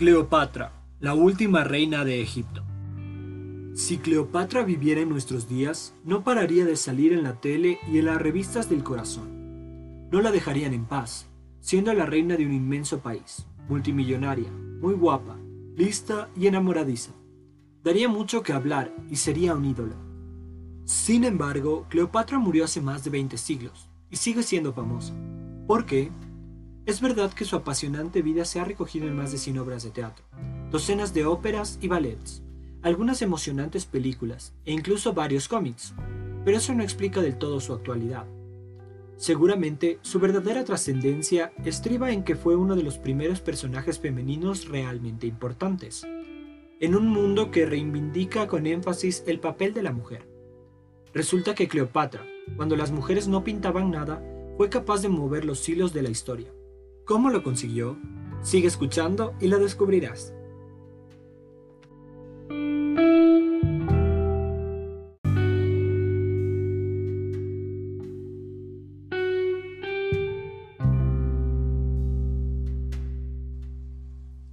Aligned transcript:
Cleopatra, 0.00 0.72
la 0.98 1.12
última 1.12 1.62
reina 1.62 2.06
de 2.06 2.22
Egipto. 2.22 2.64
Si 3.74 3.98
Cleopatra 3.98 4.62
viviera 4.62 5.02
en 5.02 5.10
nuestros 5.10 5.46
días, 5.46 5.94
no 6.06 6.24
pararía 6.24 6.64
de 6.64 6.76
salir 6.76 7.12
en 7.12 7.22
la 7.22 7.38
tele 7.38 7.78
y 7.86 7.98
en 7.98 8.06
las 8.06 8.16
revistas 8.16 8.70
del 8.70 8.82
corazón. 8.82 10.08
No 10.10 10.22
la 10.22 10.32
dejarían 10.32 10.72
en 10.72 10.86
paz, 10.86 11.26
siendo 11.60 11.92
la 11.92 12.06
reina 12.06 12.38
de 12.38 12.46
un 12.46 12.54
inmenso 12.54 13.00
país, 13.00 13.44
multimillonaria, 13.68 14.50
muy 14.80 14.94
guapa, 14.94 15.36
lista 15.76 16.30
y 16.34 16.46
enamoradiza. 16.46 17.12
Daría 17.84 18.08
mucho 18.08 18.42
que 18.42 18.54
hablar 18.54 18.94
y 19.10 19.16
sería 19.16 19.54
un 19.54 19.66
ídolo. 19.66 19.96
Sin 20.86 21.24
embargo, 21.24 21.84
Cleopatra 21.90 22.38
murió 22.38 22.64
hace 22.64 22.80
más 22.80 23.04
de 23.04 23.10
20 23.10 23.36
siglos 23.36 23.90
y 24.08 24.16
sigue 24.16 24.42
siendo 24.44 24.72
famosa. 24.72 25.12
¿Por 25.66 25.84
qué? 25.84 26.10
Es 26.90 27.00
verdad 27.00 27.32
que 27.32 27.44
su 27.44 27.54
apasionante 27.54 28.20
vida 28.20 28.44
se 28.44 28.58
ha 28.58 28.64
recogido 28.64 29.06
en 29.06 29.14
más 29.14 29.30
de 29.30 29.38
100 29.38 29.58
obras 29.58 29.84
de 29.84 29.90
teatro, 29.90 30.24
docenas 30.72 31.14
de 31.14 31.24
óperas 31.24 31.78
y 31.80 31.86
ballets, 31.86 32.42
algunas 32.82 33.22
emocionantes 33.22 33.86
películas 33.86 34.54
e 34.64 34.72
incluso 34.72 35.12
varios 35.12 35.46
cómics, 35.46 35.94
pero 36.44 36.56
eso 36.56 36.74
no 36.74 36.82
explica 36.82 37.22
del 37.22 37.38
todo 37.38 37.60
su 37.60 37.74
actualidad. 37.74 38.26
Seguramente 39.16 40.00
su 40.02 40.18
verdadera 40.18 40.64
trascendencia 40.64 41.52
estriba 41.64 42.10
en 42.10 42.24
que 42.24 42.34
fue 42.34 42.56
uno 42.56 42.74
de 42.74 42.82
los 42.82 42.98
primeros 42.98 43.40
personajes 43.40 44.00
femeninos 44.00 44.66
realmente 44.66 45.28
importantes, 45.28 46.04
en 46.80 46.96
un 46.96 47.06
mundo 47.06 47.52
que 47.52 47.66
reivindica 47.66 48.48
con 48.48 48.66
énfasis 48.66 49.22
el 49.28 49.38
papel 49.38 49.74
de 49.74 49.84
la 49.84 49.92
mujer. 49.92 50.28
Resulta 51.14 51.54
que 51.54 51.68
Cleopatra, 51.68 52.26
cuando 52.56 52.74
las 52.74 52.90
mujeres 52.90 53.28
no 53.28 53.44
pintaban 53.44 53.92
nada, 53.92 54.20
fue 54.56 54.68
capaz 54.68 55.02
de 55.02 55.08
mover 55.08 55.44
los 55.44 55.68
hilos 55.68 55.92
de 55.92 56.02
la 56.02 56.10
historia 56.10 56.50
¿Cómo 57.10 57.30
lo 57.30 57.42
consiguió? 57.42 57.98
Sigue 58.40 58.68
escuchando 58.68 59.34
y 59.40 59.48
lo 59.48 59.58
descubrirás. 59.58 60.32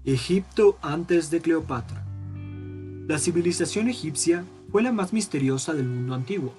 Egipto 0.04 0.80
antes 0.82 1.30
de 1.30 1.42
Cleopatra. 1.42 2.08
La 3.08 3.20
civilización 3.20 3.88
egipcia 3.88 4.46
fue 4.72 4.82
la 4.82 4.92
más 4.92 5.14
misteriosa 5.14 5.76
del 5.76 5.86
mundo 5.86 6.16
antiguo. 6.16 6.56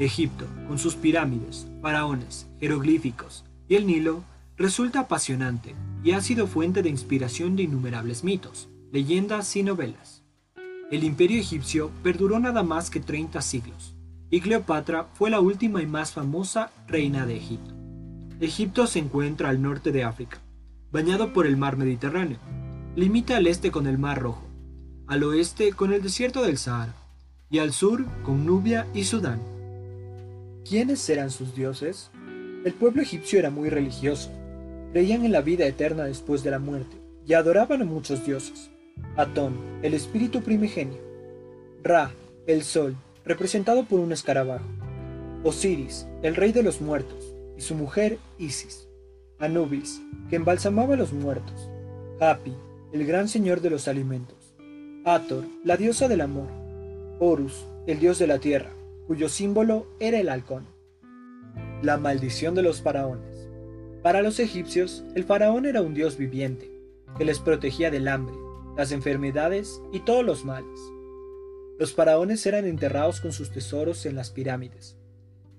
Egipto, 0.00 0.46
con 0.66 0.78
sus 0.78 0.94
pirámides, 0.94 1.66
faraones, 1.82 2.48
jeroglíficos 2.60 3.44
y 3.68 3.74
el 3.74 3.86
Nilo, 3.86 4.24
resulta 4.58 5.00
apasionante 5.00 5.74
y 6.02 6.10
ha 6.12 6.20
sido 6.20 6.46
fuente 6.46 6.82
de 6.82 6.88
inspiración 6.88 7.54
de 7.54 7.62
innumerables 7.62 8.24
mitos, 8.24 8.68
leyendas 8.92 9.54
y 9.56 9.62
novelas. 9.62 10.24
El 10.90 11.04
imperio 11.04 11.40
egipcio 11.40 11.90
perduró 12.02 12.40
nada 12.40 12.62
más 12.62 12.90
que 12.90 13.00
30 13.00 13.40
siglos, 13.40 13.94
y 14.30 14.40
Cleopatra 14.40 15.04
fue 15.14 15.30
la 15.30 15.40
última 15.40 15.80
y 15.80 15.86
más 15.86 16.12
famosa 16.12 16.70
reina 16.86 17.24
de 17.24 17.36
Egipto. 17.36 17.74
Egipto 18.40 18.86
se 18.86 18.98
encuentra 18.98 19.48
al 19.48 19.62
norte 19.62 19.92
de 19.92 20.04
África, 20.04 20.38
bañado 20.90 21.32
por 21.32 21.46
el 21.46 21.56
mar 21.56 21.76
Mediterráneo. 21.76 22.38
Limita 22.96 23.36
al 23.36 23.46
este 23.46 23.70
con 23.70 23.86
el 23.86 23.98
Mar 23.98 24.20
Rojo, 24.20 24.44
al 25.06 25.22
oeste 25.22 25.72
con 25.72 25.92
el 25.92 26.02
desierto 26.02 26.42
del 26.42 26.58
Sahara, 26.58 26.94
y 27.50 27.58
al 27.58 27.72
sur 27.72 28.04
con 28.24 28.44
Nubia 28.44 28.86
y 28.92 29.04
Sudán. 29.04 29.40
¿Quiénes 30.68 31.08
eran 31.08 31.30
sus 31.30 31.54
dioses? 31.54 32.10
El 32.64 32.74
pueblo 32.74 33.02
egipcio 33.02 33.38
era 33.38 33.50
muy 33.50 33.68
religioso, 33.70 34.30
Creían 34.92 35.24
en 35.24 35.32
la 35.32 35.40
vida 35.42 35.66
eterna 35.66 36.04
después 36.04 36.42
de 36.42 36.50
la 36.50 36.58
muerte 36.58 36.96
y 37.26 37.34
adoraban 37.34 37.82
a 37.82 37.84
muchos 37.84 38.24
dioses. 38.24 38.70
Atón, 39.16 39.56
el 39.82 39.94
espíritu 39.94 40.42
primigenio. 40.42 40.98
Ra, 41.82 42.10
el 42.46 42.62
sol, 42.62 42.96
representado 43.24 43.84
por 43.84 44.00
un 44.00 44.12
escarabajo. 44.12 44.64
Osiris, 45.44 46.06
el 46.22 46.34
rey 46.34 46.52
de 46.52 46.62
los 46.62 46.80
muertos, 46.80 47.34
y 47.56 47.60
su 47.60 47.74
mujer 47.74 48.18
Isis. 48.38 48.88
Anubis, 49.38 50.00
que 50.30 50.36
embalsamaba 50.36 50.94
a 50.94 50.96
los 50.96 51.12
muertos. 51.12 51.68
Hapi, 52.20 52.54
el 52.92 53.06
gran 53.06 53.28
señor 53.28 53.60
de 53.60 53.70
los 53.70 53.86
alimentos. 53.86 54.54
Ator, 55.04 55.44
la 55.64 55.76
diosa 55.76 56.08
del 56.08 56.22
amor. 56.22 56.48
Horus, 57.20 57.66
el 57.86 58.00
dios 58.00 58.18
de 58.18 58.26
la 58.26 58.38
tierra, 58.38 58.70
cuyo 59.06 59.28
símbolo 59.28 59.86
era 60.00 60.18
el 60.18 60.28
halcón. 60.28 60.66
La 61.82 61.98
maldición 61.98 62.54
de 62.54 62.62
los 62.62 62.82
faraones. 62.82 63.37
Para 64.08 64.22
los 64.22 64.40
egipcios, 64.40 65.04
el 65.14 65.24
faraón 65.24 65.66
era 65.66 65.82
un 65.82 65.92
dios 65.92 66.16
viviente, 66.16 66.72
que 67.18 67.26
les 67.26 67.40
protegía 67.40 67.90
del 67.90 68.08
hambre, 68.08 68.34
las 68.74 68.90
enfermedades 68.90 69.82
y 69.92 70.00
todos 70.00 70.24
los 70.24 70.46
males. 70.46 70.80
Los 71.78 71.92
faraones 71.92 72.46
eran 72.46 72.64
enterrados 72.64 73.20
con 73.20 73.34
sus 73.34 73.50
tesoros 73.50 74.06
en 74.06 74.16
las 74.16 74.30
pirámides. 74.30 74.96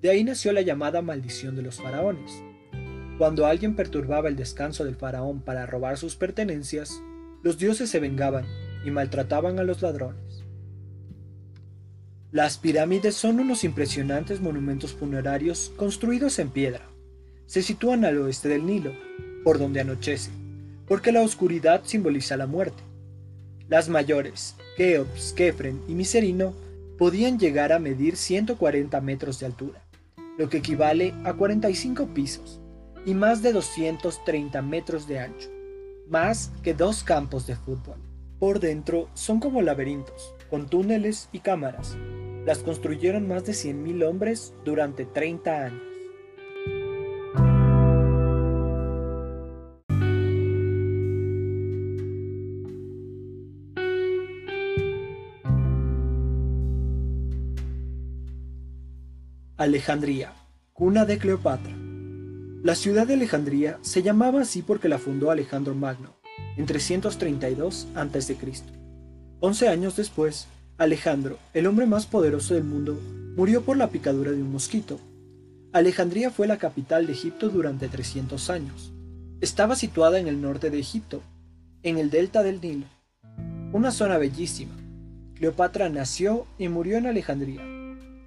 De 0.02 0.10
ahí 0.10 0.24
nació 0.24 0.52
la 0.52 0.64
llamada 0.64 1.04
maldición 1.04 1.56
de 1.56 1.62
los 1.62 1.76
faraones. 1.76 2.42
Cuando 3.20 3.46
alguien 3.46 3.76
perturbaba 3.76 4.30
el 4.30 4.36
descanso 4.36 4.84
del 4.84 4.96
faraón 4.96 5.42
para 5.42 5.68
robar 5.68 6.00
sus 6.00 6.16
pertenencias, 6.16 7.04
los 7.44 7.60
dioses 7.60 7.92
se 7.92 8.00
vengaban 8.00 8.48
y 8.84 8.90
maltrataban 8.90 9.60
a 9.60 9.64
los 9.64 9.84
ladrones. 9.84 10.44
Las 12.32 12.58
pirámides 12.58 13.14
son 13.14 13.40
unos 13.40 13.64
impresionantes 13.64 14.42
monumentos 14.42 14.94
funerarios 14.94 15.72
construidos 15.78 16.40
en 16.40 16.50
piedra 16.50 16.89
se 17.50 17.64
sitúan 17.64 18.06
al 18.06 18.20
oeste 18.20 18.48
del 18.48 18.64
Nilo, 18.64 18.94
por 19.44 19.58
donde 19.58 19.80
anochece, 19.80 20.30
porque 20.88 21.12
la 21.12 21.24
oscuridad 21.24 21.82
simboliza 21.84 22.38
la 22.38 22.46
muerte. 22.46 22.84
Las 23.68 23.90
mayores, 23.90 24.56
Keops, 24.78 25.34
Kefren 25.34 25.82
y 25.88 25.96
Miserino, 25.96 26.54
podían 27.00 27.40
llegar 27.40 27.74
a 27.74 27.80
medir 27.80 28.18
140 28.18 29.02
metros 29.02 29.40
de 29.40 29.48
altura, 29.48 29.82
lo 30.38 30.48
que 30.48 30.58
equivale 30.58 31.16
a 31.24 31.34
45 31.34 32.14
pisos, 32.14 32.62
y 33.04 33.16
más 33.16 33.42
de 33.42 33.52
230 33.52 34.62
metros 34.62 35.08
de 35.08 35.18
ancho, 35.18 35.50
más 36.08 36.52
que 36.62 36.76
dos 36.76 37.04
campos 37.04 37.48
de 37.48 37.56
fútbol. 37.56 37.98
Por 38.38 38.60
dentro 38.60 39.10
son 39.16 39.40
como 39.40 39.64
laberintos, 39.64 40.36
con 40.52 40.70
túneles 40.70 41.30
y 41.32 41.40
cámaras. 41.40 41.98
Las 42.46 42.60
construyeron 42.60 43.28
más 43.28 43.44
de 43.46 43.54
100.000 43.54 44.08
hombres 44.08 44.54
durante 44.64 45.06
30 45.06 45.66
años. 45.66 45.89
Alejandría, 59.60 60.32
cuna 60.72 61.04
de 61.04 61.18
Cleopatra. 61.18 61.76
La 62.64 62.76
ciudad 62.76 63.06
de 63.06 63.16
Alejandría 63.16 63.78
se 63.82 64.02
llamaba 64.02 64.44
así 64.44 64.62
porque 64.62 64.88
la 64.88 65.00
fundó 65.00 65.32
Alejandro 65.32 65.76
Magno 65.76 66.16
en 66.56 66.66
332 66.66 67.90
a.C. 67.94 68.38
Once 69.42 69.68
años 69.68 69.98
después, 69.98 70.48
Alejandro, 70.78 71.40
el 71.54 71.68
hombre 71.68 71.88
más 71.88 72.06
poderoso 72.06 72.54
del 72.54 72.64
mundo, 72.64 72.98
murió 73.36 73.62
por 73.62 73.76
la 73.76 73.90
picadura 73.90 74.32
de 74.32 74.42
un 74.42 74.50
mosquito. 74.50 74.98
Alejandría 75.74 76.32
fue 76.32 76.48
la 76.48 76.56
capital 76.56 77.06
de 77.06 77.12
Egipto 77.12 77.50
durante 77.50 77.90
300 77.90 78.50
años. 78.50 78.94
Estaba 79.42 79.76
situada 79.76 80.22
en 80.22 80.28
el 80.30 80.42
norte 80.42 80.70
de 80.70 80.80
Egipto, 80.80 81.22
en 81.84 81.98
el 81.98 82.12
delta 82.12 82.44
del 82.44 82.62
Nilo. 82.62 82.86
Una 83.74 83.92
zona 83.92 84.18
bellísima. 84.18 84.78
Cleopatra 85.36 85.90
nació 85.90 86.48
y 86.58 86.70
murió 86.70 86.96
en 86.96 87.08
Alejandría 87.08 87.79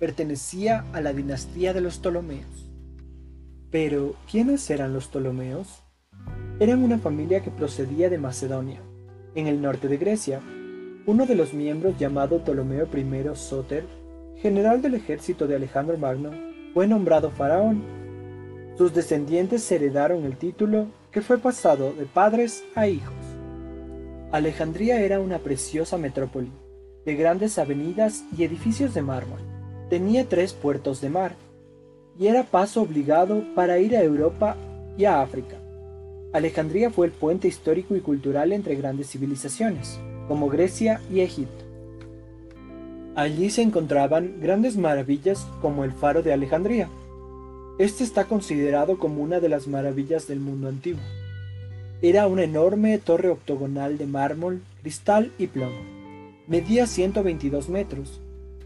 pertenecía 0.03 0.85
a 0.93 1.01
la 1.01 1.13
dinastía 1.13 1.73
de 1.73 1.81
los 1.81 1.99
Ptolomeos. 1.99 2.69
Pero, 3.71 4.17
¿quiénes 4.29 4.69
eran 4.69 4.93
los 4.93 5.06
Ptolomeos? 5.06 5.85
Eran 6.59 6.82
una 6.82 6.99
familia 6.99 7.41
que 7.41 7.53
procedía 7.53 8.11
de 8.11 8.19
Macedonia, 8.19 8.81
en 9.37 9.47
el 9.47 9.62
norte 9.62 9.87
de 9.87 9.99
Grecia. 9.99 10.41
Uno 11.06 11.25
de 11.25 11.37
los 11.37 11.55
miembros 11.55 11.97
llamado 12.00 12.41
Ptolomeo 12.41 12.88
I 12.93 13.37
Soter, 13.37 13.85
general 14.38 14.82
del 14.82 14.94
ejército 14.94 15.47
de 15.47 15.55
Alejandro 15.55 15.97
Magno, 15.97 16.32
fue 16.75 16.88
nombrado 16.88 17.31
faraón. 17.31 17.85
Sus 18.76 18.93
descendientes 18.93 19.71
heredaron 19.71 20.25
el 20.25 20.37
título 20.37 20.88
que 21.12 21.23
fue 21.23 21.38
pasado 21.38 21.93
de 21.93 22.06
padres 22.06 22.65
a 22.75 22.88
hijos. 22.88 23.15
Alejandría 24.32 25.00
era 25.00 25.21
una 25.21 25.38
preciosa 25.38 25.97
metrópoli, 25.97 26.50
de 27.06 27.15
grandes 27.15 27.56
avenidas 27.56 28.25
y 28.37 28.43
edificios 28.43 28.94
de 28.94 29.03
mármol 29.03 29.51
tenía 29.93 30.27
tres 30.27 30.55
puertos 30.55 31.03
de 31.03 31.11
mar 31.11 31.35
y 32.19 32.29
era 32.29 32.44
paso 32.44 32.81
obligado 32.81 33.44
para 33.55 33.79
ir 33.79 33.94
a 33.94 34.03
Europa 34.03 34.56
y 34.97 35.05
a 35.05 35.21
África. 35.21 35.59
Alejandría 36.33 36.89
fue 36.89 37.05
el 37.05 37.12
puente 37.12 37.47
histórico 37.47 37.94
y 37.94 38.00
cultural 38.00 38.53
entre 38.53 38.75
grandes 38.75 39.11
civilizaciones, 39.11 40.00
como 40.29 40.49
Grecia 40.49 41.03
y 41.12 41.21
Egipto. 41.21 41.67
Allí 43.17 43.50
se 43.50 43.61
encontraban 43.61 44.41
grandes 44.41 44.79
maravillas 44.79 45.47
como 45.61 45.85
el 45.85 45.93
faro 45.93 46.23
de 46.23 46.33
Alejandría. 46.33 46.88
Este 47.79 48.03
está 48.03 48.25
considerado 48.25 48.99
como 48.99 49.23
una 49.23 49.41
de 49.41 49.50
las 49.50 49.69
maravillas 49.69 50.27
del 50.27 50.41
mundo 50.41 50.69
antiguo. 50.69 51.03
Era 52.00 52.29
una 52.29 52.45
enorme 52.45 52.97
torre 52.97 53.29
octogonal 53.29 53.99
de 53.99 54.06
mármol, 54.06 54.62
cristal 54.81 55.33
y 55.37 55.49
plomo. 55.49 55.83
Medía 56.47 56.87
122 56.87 57.69
metros. 57.69 58.22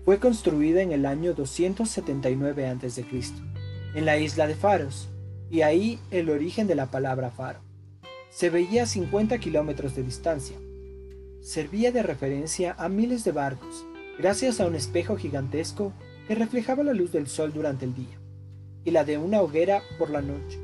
Fue 0.07 0.21
construida 0.21 0.83
en 0.83 0.93
el 0.93 1.05
año 1.05 1.35
279 1.35 2.69
a.C., 2.69 3.05
en 3.97 4.05
la 4.05 4.17
isla 4.19 4.47
de 4.47 4.55
Faros, 4.55 5.09
y 5.51 5.63
ahí 5.63 5.99
el 6.13 6.31
origen 6.31 6.69
de 6.69 6.77
la 6.77 6.93
palabra 6.93 7.33
faro. 7.33 7.59
Se 8.31 8.49
veía 8.49 8.85
a 8.85 8.87
50 8.87 9.37
kilómetros 9.39 9.97
de 9.97 10.05
distancia. 10.05 10.57
Servía 11.41 11.91
de 11.91 12.05
referencia 12.05 12.77
a 12.79 12.89
miles 12.89 13.25
de 13.25 13.33
barcos, 13.33 13.85
gracias 14.17 14.61
a 14.61 14.69
un 14.69 14.77
espejo 14.77 15.17
gigantesco 15.17 15.93
que 16.29 16.37
reflejaba 16.37 16.85
la 16.85 16.93
luz 16.93 17.11
del 17.11 17.27
sol 17.27 17.53
durante 17.53 17.85
el 17.85 17.97
día 17.97 18.21
y 18.85 18.93
la 18.93 19.05
de 19.05 19.19
una 19.19 19.41
hoguera 19.41 19.83
por 19.99 20.11
la 20.11 20.23
noche. 20.23 20.61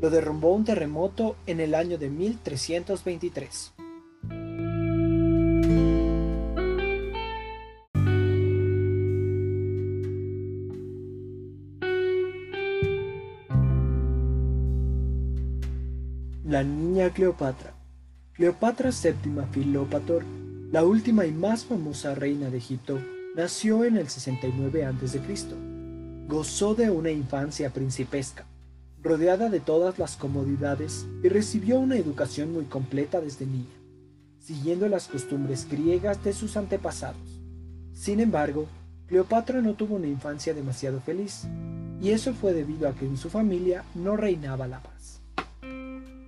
Lo 0.00 0.10
derrumbó 0.10 0.54
un 0.54 0.64
terremoto 0.64 1.34
en 1.48 1.58
el 1.58 1.74
año 1.74 1.98
de 1.98 2.08
1323. 2.08 3.73
Cleopatra. 16.94 17.74
Cleopatra 18.34 18.90
VII 18.90 19.46
Filópator, 19.50 20.24
la 20.70 20.84
última 20.84 21.26
y 21.26 21.32
más 21.32 21.64
famosa 21.64 22.14
reina 22.14 22.50
de 22.50 22.58
Egipto, 22.58 23.00
nació 23.34 23.84
en 23.84 23.96
el 23.96 24.08
69 24.08 24.84
a.C. 24.84 25.20
Gozó 26.28 26.76
de 26.76 26.90
una 26.90 27.10
infancia 27.10 27.70
principesca, 27.70 28.46
rodeada 29.02 29.50
de 29.50 29.58
todas 29.58 29.98
las 29.98 30.16
comodidades 30.16 31.04
y 31.24 31.28
recibió 31.28 31.80
una 31.80 31.96
educación 31.96 32.52
muy 32.52 32.66
completa 32.66 33.20
desde 33.20 33.44
niña, 33.44 33.74
siguiendo 34.38 34.88
las 34.88 35.08
costumbres 35.08 35.68
griegas 35.68 36.22
de 36.22 36.32
sus 36.32 36.56
antepasados. 36.56 37.40
Sin 37.92 38.20
embargo, 38.20 38.66
Cleopatra 39.08 39.60
no 39.60 39.74
tuvo 39.74 39.96
una 39.96 40.06
infancia 40.06 40.54
demasiado 40.54 41.00
feliz, 41.00 41.42
y 42.00 42.10
eso 42.10 42.34
fue 42.34 42.52
debido 42.52 42.88
a 42.88 42.94
que 42.94 43.04
en 43.04 43.16
su 43.16 43.30
familia 43.30 43.84
no 43.96 44.16
reinaba 44.16 44.68
la 44.68 44.80
paz. 44.80 45.13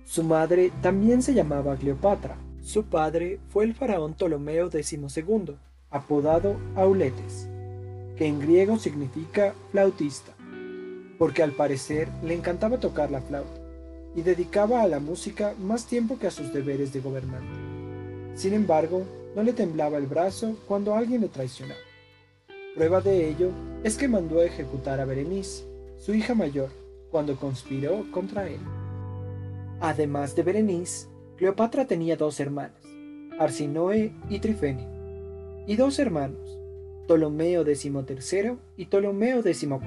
Su 0.07 0.23
madre 0.23 0.71
también 0.81 1.21
se 1.21 1.33
llamaba 1.33 1.75
Cleopatra. 1.75 2.37
Su 2.61 2.85
padre 2.85 3.41
fue 3.49 3.65
el 3.65 3.73
faraón 3.73 4.13
Ptolomeo 4.13 4.71
XII, 4.71 5.57
apodado 5.89 6.55
Auletes, 6.75 7.49
que 8.15 8.25
en 8.25 8.39
griego 8.39 8.79
significa 8.79 9.53
flautista, 9.69 10.31
porque 11.19 11.43
al 11.43 11.51
parecer 11.51 12.07
le 12.23 12.35
encantaba 12.35 12.79
tocar 12.79 13.11
la 13.11 13.19
flauta 13.19 13.59
y 14.15 14.21
dedicaba 14.21 14.81
a 14.81 14.87
la 14.87 15.01
música 15.01 15.53
más 15.59 15.85
tiempo 15.87 16.17
que 16.17 16.27
a 16.27 16.31
sus 16.31 16.53
deberes 16.53 16.93
de 16.93 17.01
gobernante. 17.01 17.59
Sin 18.33 18.53
embargo, 18.53 19.03
no 19.35 19.43
le 19.43 19.51
temblaba 19.51 19.97
el 19.97 20.07
brazo 20.07 20.55
cuando 20.69 20.95
alguien 20.95 21.19
le 21.19 21.27
traicionaba. 21.27 21.81
Prueba 22.75 23.01
de 23.01 23.27
ello 23.27 23.51
es 23.83 23.97
que 23.97 24.07
mandó 24.07 24.41
ejecutar 24.41 25.01
a 25.01 25.05
Berenice, 25.05 25.65
su 25.97 26.13
hija 26.13 26.33
mayor, 26.33 26.69
cuando 27.11 27.35
conspiró 27.35 28.09
contra 28.13 28.47
él. 28.47 28.61
Además 29.79 30.35
de 30.35 30.41
Berenice, 30.41 31.07
Cleopatra 31.35 31.85
tenía 31.85 32.17
dos 32.17 32.39
hermanas, 32.39 32.81
Arsinoe 33.37 34.11
y 34.27 34.39
Trifene, 34.39 34.87
y 35.67 35.75
dos 35.75 35.99
hermanos, 35.99 36.57
Ptolomeo 37.05 37.63
XIII 37.63 38.57
y 38.75 38.85
Ptolomeo 38.87 39.43
XIV. 39.43 39.77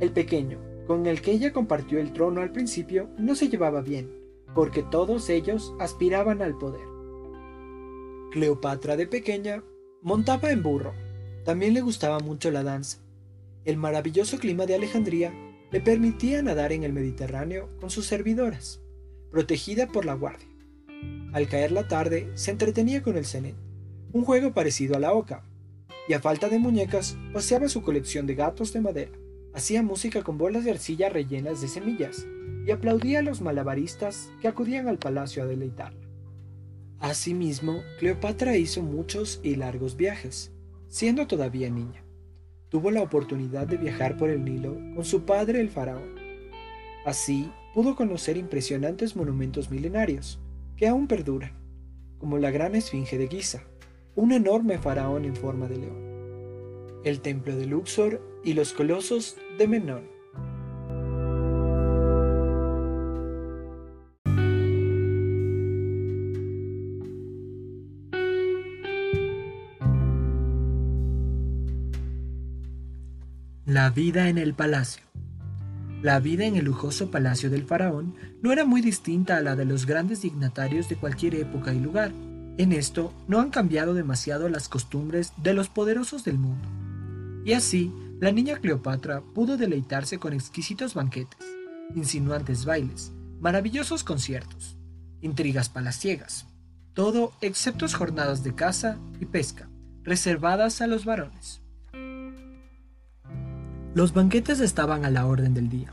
El 0.00 0.12
pequeño, 0.12 0.58
con 0.86 1.06
el 1.06 1.22
que 1.22 1.32
ella 1.32 1.54
compartió 1.54 2.00
el 2.00 2.12
trono 2.12 2.42
al 2.42 2.52
principio, 2.52 3.08
no 3.16 3.34
se 3.34 3.48
llevaba 3.48 3.80
bien, 3.80 4.12
porque 4.54 4.82
todos 4.82 5.30
ellos 5.30 5.74
aspiraban 5.80 6.42
al 6.42 6.58
poder. 6.58 6.86
Cleopatra 8.30 8.96
de 8.96 9.06
pequeña 9.06 9.64
montaba 10.02 10.50
en 10.50 10.62
burro. 10.62 10.92
También 11.46 11.72
le 11.72 11.80
gustaba 11.80 12.18
mucho 12.18 12.50
la 12.50 12.62
danza. 12.62 12.98
El 13.64 13.78
maravilloso 13.78 14.38
clima 14.38 14.66
de 14.66 14.74
Alejandría 14.74 15.32
le 15.70 15.80
permitía 15.80 16.42
nadar 16.42 16.72
en 16.72 16.84
el 16.84 16.92
Mediterráneo 16.92 17.70
con 17.80 17.88
sus 17.88 18.04
servidoras 18.06 18.81
protegida 19.32 19.88
por 19.88 20.04
la 20.04 20.14
guardia. 20.14 20.46
Al 21.32 21.48
caer 21.48 21.72
la 21.72 21.88
tarde, 21.88 22.30
se 22.34 22.50
entretenía 22.50 23.02
con 23.02 23.16
el 23.16 23.24
cenet, 23.24 23.56
un 24.12 24.24
juego 24.24 24.52
parecido 24.52 24.94
a 24.94 25.00
la 25.00 25.14
oca, 25.14 25.42
y 26.06 26.12
a 26.12 26.20
falta 26.20 26.50
de 26.50 26.58
muñecas, 26.58 27.16
paseaba 27.32 27.68
su 27.68 27.82
colección 27.82 28.26
de 28.26 28.34
gatos 28.34 28.74
de 28.74 28.82
madera, 28.82 29.12
hacía 29.54 29.82
música 29.82 30.22
con 30.22 30.36
bolas 30.36 30.64
de 30.64 30.72
arcilla 30.72 31.08
rellenas 31.08 31.62
de 31.62 31.68
semillas, 31.68 32.26
y 32.66 32.70
aplaudía 32.70 33.20
a 33.20 33.22
los 33.22 33.40
malabaristas 33.40 34.30
que 34.40 34.48
acudían 34.48 34.86
al 34.86 34.98
palacio 34.98 35.42
a 35.42 35.46
deleitarla. 35.46 36.06
Asimismo, 37.00 37.82
Cleopatra 37.98 38.56
hizo 38.56 38.82
muchos 38.82 39.40
y 39.42 39.56
largos 39.56 39.96
viajes, 39.96 40.52
siendo 40.88 41.26
todavía 41.26 41.70
niña. 41.70 42.04
Tuvo 42.68 42.90
la 42.90 43.02
oportunidad 43.02 43.66
de 43.66 43.78
viajar 43.78 44.16
por 44.18 44.28
el 44.30 44.44
Nilo 44.44 44.76
con 44.94 45.04
su 45.04 45.24
padre 45.24 45.60
el 45.60 45.70
faraón. 45.70 46.14
Así, 47.04 47.50
pudo 47.74 47.96
conocer 47.96 48.36
impresionantes 48.36 49.16
monumentos 49.16 49.70
milenarios, 49.70 50.38
que 50.76 50.88
aún 50.88 51.06
perduran, 51.06 51.52
como 52.18 52.38
la 52.38 52.50
gran 52.50 52.74
Esfinge 52.74 53.18
de 53.18 53.28
Giza, 53.28 53.62
un 54.14 54.32
enorme 54.32 54.78
faraón 54.78 55.24
en 55.24 55.36
forma 55.36 55.68
de 55.68 55.78
león, 55.78 57.00
el 57.04 57.20
templo 57.20 57.56
de 57.56 57.66
Luxor 57.66 58.20
y 58.44 58.52
los 58.54 58.72
colosos 58.72 59.36
de 59.58 59.68
Menón. 59.68 60.12
La 73.64 73.88
vida 73.88 74.28
en 74.28 74.36
el 74.36 74.52
palacio. 74.52 75.11
La 76.02 76.18
vida 76.18 76.46
en 76.46 76.56
el 76.56 76.64
lujoso 76.64 77.12
palacio 77.12 77.48
del 77.48 77.64
faraón 77.64 78.16
no 78.42 78.50
era 78.50 78.64
muy 78.64 78.80
distinta 78.80 79.36
a 79.36 79.40
la 79.40 79.54
de 79.54 79.64
los 79.64 79.86
grandes 79.86 80.22
dignatarios 80.22 80.88
de 80.88 80.96
cualquier 80.96 81.36
época 81.36 81.72
y 81.72 81.78
lugar. 81.78 82.10
En 82.58 82.72
esto 82.72 83.14
no 83.28 83.38
han 83.38 83.50
cambiado 83.50 83.94
demasiado 83.94 84.48
las 84.48 84.68
costumbres 84.68 85.32
de 85.36 85.54
los 85.54 85.68
poderosos 85.68 86.24
del 86.24 86.38
mundo. 86.38 86.68
Y 87.44 87.52
así, 87.52 87.92
la 88.18 88.32
niña 88.32 88.56
Cleopatra 88.56 89.20
pudo 89.20 89.56
deleitarse 89.56 90.18
con 90.18 90.32
exquisitos 90.32 90.94
banquetes, 90.94 91.38
insinuantes 91.94 92.64
bailes, 92.64 93.12
maravillosos 93.40 94.02
conciertos, 94.02 94.76
intrigas 95.20 95.68
palaciegas, 95.68 96.48
todo 96.94 97.32
excepto 97.40 97.86
jornadas 97.86 98.42
de 98.42 98.56
caza 98.56 98.98
y 99.20 99.26
pesca, 99.26 99.68
reservadas 100.02 100.80
a 100.80 100.88
los 100.88 101.04
varones. 101.04 101.61
Los 103.94 104.14
banquetes 104.14 104.60
estaban 104.60 105.04
a 105.04 105.10
la 105.10 105.26
orden 105.26 105.52
del 105.52 105.68
día. 105.68 105.92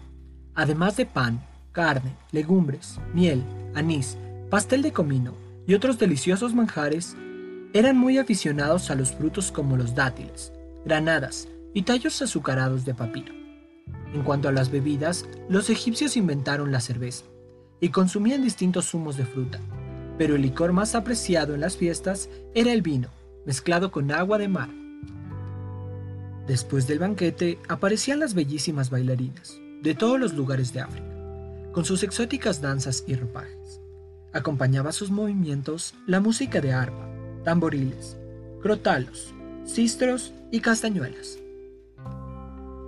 Además 0.55 0.95
de 0.95 1.05
pan, 1.05 1.45
carne, 1.73 2.15
legumbres, 2.31 2.97
miel, 3.13 3.43
anís, 3.75 4.17
pastel 4.49 4.81
de 4.81 4.93
comino 4.93 5.33
y 5.67 5.73
otros 5.73 5.99
deliciosos 5.99 6.55
manjares, 6.55 7.17
eran 7.73 7.97
muy 7.97 8.17
aficionados 8.17 8.89
a 8.89 8.95
los 8.95 9.11
frutos 9.11 9.51
como 9.51 9.75
los 9.75 9.95
dátiles, 9.95 10.53
granadas 10.85 11.49
y 11.73 11.81
tallos 11.81 12.21
azucarados 12.21 12.85
de 12.85 12.93
papiro. 12.93 13.33
En 14.13 14.23
cuanto 14.23 14.47
a 14.47 14.53
las 14.53 14.71
bebidas, 14.71 15.25
los 15.49 15.69
egipcios 15.69 16.15
inventaron 16.15 16.71
la 16.71 16.79
cerveza 16.79 17.25
y 17.81 17.89
consumían 17.89 18.41
distintos 18.41 18.91
zumos 18.91 19.17
de 19.17 19.25
fruta, 19.25 19.59
pero 20.17 20.37
el 20.37 20.41
licor 20.41 20.71
más 20.71 20.95
apreciado 20.95 21.53
en 21.53 21.59
las 21.59 21.75
fiestas 21.75 22.29
era 22.55 22.71
el 22.71 22.81
vino, 22.81 23.09
mezclado 23.45 23.91
con 23.91 24.09
agua 24.11 24.37
de 24.37 24.47
mar. 24.47 24.78
Después 26.49 26.87
del 26.87 26.97
banquete 26.97 27.59
aparecían 27.67 28.17
las 28.17 28.33
bellísimas 28.33 28.89
bailarinas 28.89 29.61
de 29.83 29.93
todos 29.93 30.19
los 30.19 30.33
lugares 30.33 30.73
de 30.73 30.81
África, 30.81 31.05
con 31.71 31.85
sus 31.85 32.01
exóticas 32.01 32.59
danzas 32.59 33.03
y 33.05 33.13
ropajes. 33.13 33.79
Acompañaba 34.33 34.91
sus 34.91 35.11
movimientos 35.11 35.93
la 36.07 36.19
música 36.19 36.59
de 36.59 36.73
arpa, 36.73 37.07
tamboriles, 37.43 38.17
crotalos, 38.63 39.31
cistros 39.63 40.33
y 40.49 40.61
castañuelas. 40.61 41.37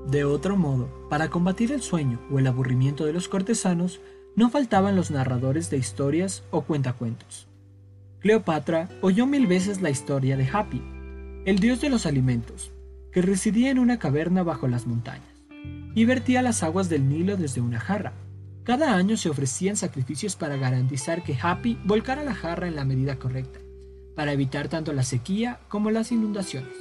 De 0.08 0.24
otro 0.24 0.58
modo, 0.58 0.89
para 1.08 1.30
combatir 1.30 1.72
el 1.72 1.84
sueño 1.84 2.20
o 2.32 2.39
el 2.39 2.48
aburrimiento 2.48 3.06
de 3.06 3.13
los 3.13 3.27
cortesanos, 3.27 4.00
no 4.36 4.50
faltaban 4.50 4.96
los 4.96 5.12
narradores 5.12 5.70
de 5.70 5.77
historias 5.77 6.41
o 6.50 6.63
cuentacuentos. 6.63 7.46
Cleopatra 8.22 8.89
oyó 9.01 9.27
mil 9.27 9.46
veces 9.46 9.84
la 9.84 9.91
historia 9.91 10.36
de 10.36 10.50
Happy, 10.51 10.82
el 11.46 11.60
dios 11.60 11.80
de 11.80 11.89
los 11.89 12.08
alimentos, 12.08 12.72
que 13.12 13.22
residía 13.22 13.72
en 13.72 13.80
una 13.80 14.00
caverna 14.00 14.44
bajo 14.44 14.68
las 14.68 14.88
montañas, 14.88 15.44
y 15.94 16.06
vertía 16.06 16.41
las 16.41 16.63
aguas 16.63 16.89
del 16.89 17.08
Nilo 17.08 17.38
desde 17.38 17.62
una 17.62 17.80
jarra. 17.80 18.13
Cada 18.63 18.96
año 18.96 19.18
se 19.18 19.30
ofrecían 19.30 19.75
sacrificios 19.75 20.36
para 20.36 20.58
garantizar 20.58 21.24
que 21.24 21.38
Happy 21.41 21.77
volcara 21.84 22.24
la 22.24 22.36
jarra 22.36 22.68
en 22.68 22.75
la 22.75 22.86
medida 22.86 23.18
correcta, 23.18 23.60
para 24.15 24.34
evitar 24.34 24.68
tanto 24.68 24.94
la 24.94 25.03
sequía 25.03 25.60
como 25.68 25.91
las 25.91 26.12
inundaciones. 26.12 26.74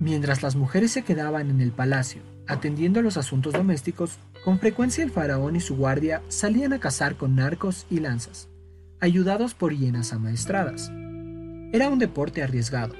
Mientras 0.00 0.42
las 0.42 0.56
mujeres 0.56 0.92
se 0.92 1.02
quedaban 1.02 1.50
en 1.50 1.60
el 1.60 1.72
palacio 1.72 2.22
atendiendo 2.46 3.02
los 3.02 3.16
asuntos 3.16 3.52
domésticos, 3.52 4.18
con 4.44 4.58
frecuencia 4.58 5.02
el 5.02 5.10
faraón 5.10 5.56
y 5.56 5.60
su 5.60 5.76
guardia 5.76 6.22
salían 6.28 6.72
a 6.72 6.78
cazar 6.78 7.16
con 7.16 7.34
narcos 7.34 7.86
y 7.90 8.00
lanzas, 8.00 8.48
ayudados 9.00 9.54
por 9.54 9.74
hienas 9.74 10.12
amaestradas. 10.12 10.90
Era 11.72 11.88
un 11.88 11.98
deporte 11.98 12.42
arriesgado, 12.42 12.94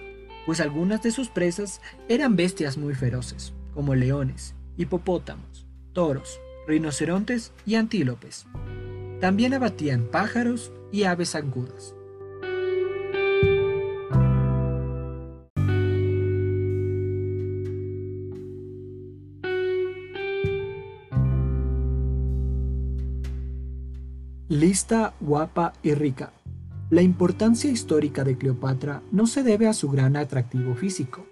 pues 0.46 0.60
algunas 0.60 1.02
de 1.02 1.10
sus 1.10 1.28
presas 1.28 1.82
eran 2.08 2.36
bestias 2.36 2.78
muy 2.78 2.94
feroces, 2.94 3.52
como 3.74 3.96
leones, 3.96 4.54
hipopótamos, 4.76 5.66
toros, 5.92 6.40
rinocerontes 6.68 7.52
y 7.66 7.74
antílopes. 7.74 8.46
También 9.20 9.54
abatían 9.54 10.04
pájaros 10.04 10.72
y 10.92 11.02
aves 11.02 11.34
angudas. 11.34 11.94
Lista 24.48 25.12
guapa 25.18 25.72
y 25.82 25.92
rica. 25.94 26.32
La 26.88 27.02
importancia 27.02 27.69
histórica 27.69 28.23
de 28.23 28.38
Cleopatra 28.38 29.02
no 29.11 29.26
se 29.26 29.43
debe 29.43 29.66
a 29.66 29.73
su 29.73 29.90
gran 29.90 30.14
atractivo 30.16 30.76
físico, 30.76 31.26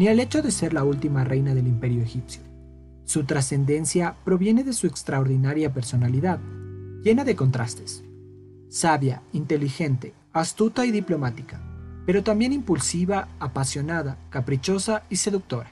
ni 0.00 0.08
al 0.08 0.18
hecho 0.18 0.42
de 0.42 0.50
ser 0.50 0.72
la 0.72 0.82
última 0.82 1.22
reina 1.22 1.54
del 1.54 1.68
imperio 1.68 2.02
egipcio. 2.02 2.42
Su 3.04 3.22
trascendencia 3.22 4.16
proviene 4.24 4.64
de 4.64 4.72
su 4.72 4.88
extraordinaria 4.88 5.72
personalidad, 5.72 6.40
llena 7.04 7.22
de 7.22 7.36
contrastes. 7.36 8.02
Sabia, 8.68 9.22
inteligente, 9.32 10.12
astuta 10.32 10.84
y 10.84 10.90
diplomática, 10.90 11.60
pero 12.04 12.24
también 12.24 12.52
impulsiva, 12.52 13.28
apasionada, 13.38 14.18
caprichosa 14.28 15.04
y 15.08 15.16
seductora. 15.16 15.70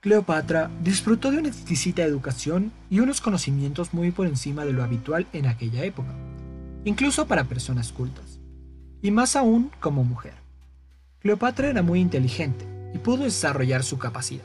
Cleopatra 0.00 0.70
disfrutó 0.82 1.30
de 1.30 1.38
una 1.38 1.48
exquisita 1.48 2.02
educación 2.02 2.72
y 2.88 3.00
unos 3.00 3.20
conocimientos 3.20 3.92
muy 3.92 4.12
por 4.12 4.26
encima 4.26 4.64
de 4.64 4.72
lo 4.72 4.82
habitual 4.82 5.26
en 5.34 5.44
aquella 5.44 5.84
época, 5.84 6.14
incluso 6.84 7.26
para 7.26 7.44
personas 7.44 7.92
cultas, 7.92 8.40
y 9.02 9.10
más 9.10 9.36
aún 9.36 9.70
como 9.80 10.04
mujer. 10.04 10.34
Cleopatra 11.20 11.68
era 11.68 11.82
muy 11.82 12.00
inteligente 12.00 12.66
y 12.94 12.98
pudo 12.98 13.24
desarrollar 13.24 13.82
su 13.82 13.98
capacidad. 13.98 14.44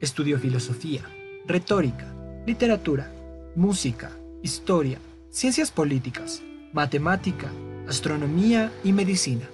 Estudió 0.00 0.38
filosofía, 0.38 1.02
retórica, 1.46 2.12
literatura, 2.46 3.12
música, 3.54 4.10
historia, 4.42 4.98
ciencias 5.30 5.70
políticas, 5.70 6.42
matemática, 6.72 7.50
astronomía 7.88 8.72
y 8.84 8.92
medicina. 8.92 9.46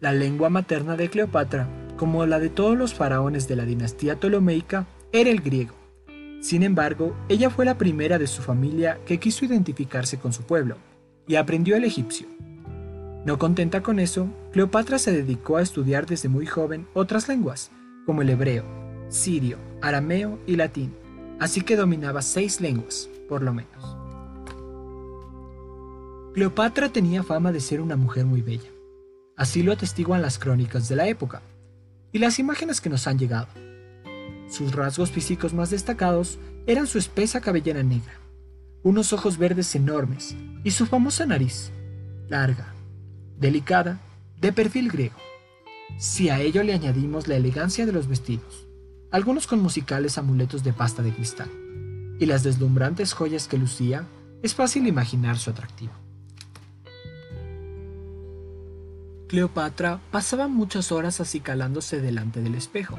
La 0.00 0.12
lengua 0.12 0.48
materna 0.48 0.96
de 0.96 1.10
Cleopatra 1.10 1.68
como 2.00 2.24
la 2.24 2.38
de 2.38 2.48
todos 2.48 2.78
los 2.78 2.94
faraones 2.94 3.46
de 3.46 3.56
la 3.56 3.66
dinastía 3.66 4.16
ptolomeica, 4.16 4.86
era 5.12 5.28
el 5.28 5.42
griego. 5.42 5.74
Sin 6.40 6.62
embargo, 6.62 7.14
ella 7.28 7.50
fue 7.50 7.64
la 7.64 7.76
primera 7.76 8.18
de 8.18 8.26
su 8.26 8.42
familia 8.42 8.98
que 9.04 9.18
quiso 9.18 9.44
identificarse 9.44 10.18
con 10.18 10.32
su 10.32 10.42
pueblo, 10.42 10.76
y 11.26 11.36
aprendió 11.36 11.76
el 11.76 11.84
egipcio. 11.84 12.26
No 13.24 13.38
contenta 13.38 13.82
con 13.82 13.98
eso, 13.98 14.28
Cleopatra 14.52 14.98
se 14.98 15.12
dedicó 15.12 15.58
a 15.58 15.62
estudiar 15.62 16.06
desde 16.06 16.28
muy 16.28 16.46
joven 16.46 16.88
otras 16.94 17.28
lenguas, 17.28 17.70
como 18.06 18.22
el 18.22 18.30
hebreo, 18.30 18.64
sirio, 19.08 19.58
arameo 19.82 20.38
y 20.46 20.56
latín, 20.56 20.94
así 21.38 21.60
que 21.60 21.76
dominaba 21.76 22.22
seis 22.22 22.60
lenguas, 22.60 23.10
por 23.28 23.42
lo 23.42 23.52
menos. 23.52 23.96
Cleopatra 26.32 26.88
tenía 26.88 27.22
fama 27.22 27.52
de 27.52 27.60
ser 27.60 27.80
una 27.80 27.96
mujer 27.96 28.24
muy 28.24 28.40
bella. 28.40 28.70
Así 29.36 29.62
lo 29.62 29.72
atestiguan 29.72 30.22
las 30.22 30.38
crónicas 30.38 30.88
de 30.88 30.96
la 30.96 31.06
época 31.08 31.42
y 32.12 32.18
las 32.18 32.38
imágenes 32.38 32.80
que 32.80 32.90
nos 32.90 33.06
han 33.06 33.18
llegado. 33.18 33.48
Sus 34.50 34.74
rasgos 34.74 35.12
físicos 35.12 35.54
más 35.54 35.70
destacados 35.70 36.38
eran 36.66 36.88
su 36.88 36.98
espesa 36.98 37.40
cabellera 37.40 37.84
negra, 37.84 38.20
unos 38.82 39.12
ojos 39.12 39.38
verdes 39.38 39.74
enormes 39.76 40.34
y 40.64 40.72
su 40.72 40.86
famosa 40.86 41.24
nariz, 41.24 41.70
larga, 42.28 42.74
delicada, 43.38 44.00
de 44.40 44.52
perfil 44.52 44.90
griego. 44.90 45.16
Si 45.98 46.30
a 46.30 46.40
ello 46.40 46.64
le 46.64 46.74
añadimos 46.74 47.28
la 47.28 47.36
elegancia 47.36 47.86
de 47.86 47.92
los 47.92 48.08
vestidos, 48.08 48.66
algunos 49.12 49.46
con 49.46 49.60
musicales 49.60 50.18
amuletos 50.18 50.64
de 50.64 50.72
pasta 50.72 51.02
de 51.02 51.12
cristal, 51.12 51.50
y 52.18 52.26
las 52.26 52.42
deslumbrantes 52.42 53.12
joyas 53.12 53.46
que 53.46 53.56
lucía, 53.56 54.04
es 54.42 54.54
fácil 54.54 54.86
imaginar 54.86 55.38
su 55.38 55.50
atractivo. 55.50 55.92
Cleopatra 59.28 60.00
pasaba 60.10 60.48
muchas 60.48 60.90
horas 60.90 61.20
acicalándose 61.20 62.00
delante 62.00 62.40
del 62.40 62.56
espejo. 62.56 62.98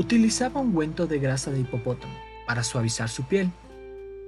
Utilizaba 0.00 0.62
ungüento 0.62 1.06
de 1.06 1.18
grasa 1.18 1.50
de 1.50 1.60
hipopótamo 1.60 2.14
para 2.46 2.64
suavizar 2.64 3.10
su 3.10 3.24
piel, 3.24 3.50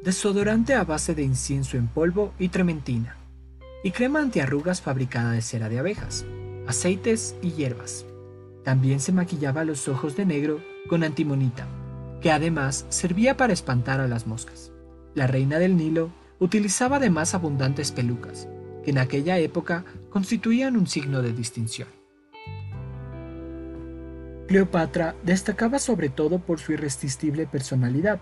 desodorante 0.05 0.75
a 0.75 0.85
base 0.85 1.14
de 1.14 1.23
incienso 1.23 1.79
en 1.79 1.88
polvo 1.88 2.35
y 2.38 2.49
trementina, 2.49 3.17
y 3.83 3.93
crema 3.93 4.21
antiarrugas 4.21 4.83
fabricada 4.83 5.31
de 5.31 5.41
cera 5.41 5.71
de 5.71 5.79
abejas, 5.79 6.26
aceites 6.67 7.37
y 7.41 7.52
hierbas. 7.52 8.05
También 8.64 9.00
se 9.00 9.12
maquillaba 9.12 9.64
los 9.64 9.88
ojos 9.88 10.14
de 10.14 10.26
negro 10.26 10.61
con 10.91 11.05
antimonita, 11.05 11.67
que 12.21 12.31
además 12.31 12.85
servía 12.91 13.38
para 13.38 13.55
espantar 13.55 13.99
a 13.99 14.09
las 14.09 14.26
moscas. 14.26 14.73
La 15.14 15.26
reina 15.26 15.59
del 15.59 15.79
Nilo 15.79 16.11
utilizaba 16.38 16.97
además 16.97 17.33
abundantes 17.33 17.93
pelucas, 17.93 18.47
que 18.85 18.91
en 18.91 18.99
aquella 18.99 19.38
época 19.38 19.87
constituían 20.11 20.76
un 20.76 20.87
signo 20.87 21.23
de 21.23 21.33
distinción. 21.33 21.88
Cleopatra 24.52 25.14
destacaba 25.23 25.78
sobre 25.78 26.11
todo 26.11 26.38
por 26.38 26.61
su 26.61 26.73
irresistible 26.73 27.47
personalidad. 27.47 28.21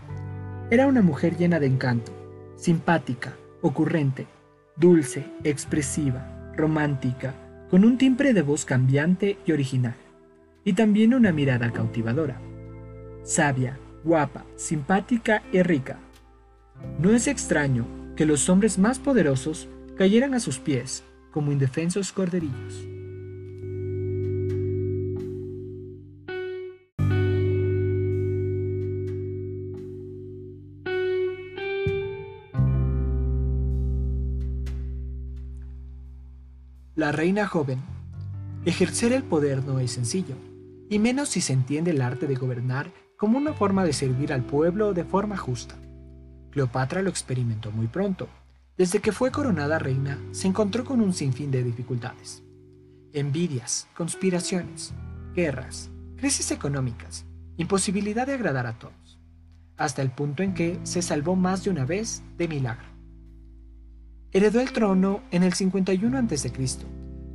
Era 0.70 0.86
una 0.86 1.02
mujer 1.02 1.36
llena 1.36 1.58
de 1.58 1.66
encanto, 1.66 2.12
simpática, 2.54 3.32
ocurrente, 3.62 4.28
dulce, 4.76 5.26
expresiva, 5.42 6.52
romántica, 6.56 7.34
con 7.68 7.84
un 7.84 7.98
timbre 7.98 8.32
de 8.32 8.42
voz 8.42 8.64
cambiante 8.64 9.38
y 9.44 9.50
original, 9.50 9.96
y 10.64 10.74
también 10.74 11.14
una 11.14 11.32
mirada 11.32 11.72
cautivadora. 11.72 12.40
Sabia, 13.24 13.76
guapa, 14.04 14.44
simpática 14.54 15.42
y 15.50 15.62
rica. 15.62 15.98
No 17.00 17.10
es 17.10 17.26
extraño 17.26 17.86
que 18.14 18.24
los 18.24 18.48
hombres 18.48 18.78
más 18.78 19.00
poderosos 19.00 19.66
cayeran 19.98 20.34
a 20.34 20.38
sus 20.38 20.60
pies 20.60 21.02
como 21.32 21.50
indefensos 21.50 22.12
corderillos. 22.12 22.86
La 37.00 37.12
reina 37.12 37.46
joven. 37.46 37.78
Ejercer 38.66 39.14
el 39.14 39.22
poder 39.22 39.64
no 39.64 39.80
es 39.80 39.92
sencillo, 39.92 40.34
y 40.90 40.98
menos 40.98 41.30
si 41.30 41.40
se 41.40 41.54
entiende 41.54 41.92
el 41.92 42.02
arte 42.02 42.26
de 42.26 42.34
gobernar 42.34 42.92
como 43.16 43.38
una 43.38 43.54
forma 43.54 43.86
de 43.86 43.94
servir 43.94 44.34
al 44.34 44.42
pueblo 44.44 44.92
de 44.92 45.04
forma 45.04 45.38
justa. 45.38 45.76
Cleopatra 46.50 47.00
lo 47.00 47.08
experimentó 47.08 47.72
muy 47.72 47.86
pronto, 47.86 48.28
desde 48.76 48.98
que 48.98 49.12
fue 49.12 49.30
coronada 49.30 49.78
reina, 49.78 50.18
se 50.32 50.46
encontró 50.46 50.84
con 50.84 51.00
un 51.00 51.14
sinfín 51.14 51.50
de 51.50 51.64
dificultades. 51.64 52.42
Envidias, 53.14 53.88
conspiraciones, 53.96 54.92
guerras, 55.34 55.88
crisis 56.18 56.50
económicas, 56.50 57.24
imposibilidad 57.56 58.26
de 58.26 58.34
agradar 58.34 58.66
a 58.66 58.78
todos, 58.78 59.18
hasta 59.78 60.02
el 60.02 60.10
punto 60.10 60.42
en 60.42 60.52
que 60.52 60.78
se 60.82 61.00
salvó 61.00 61.34
más 61.34 61.64
de 61.64 61.70
una 61.70 61.86
vez 61.86 62.22
de 62.36 62.46
milagro. 62.46 62.89
Heredó 64.32 64.60
el 64.60 64.72
trono 64.72 65.22
en 65.32 65.42
el 65.42 65.54
51 65.54 66.16
a.C., 66.16 66.52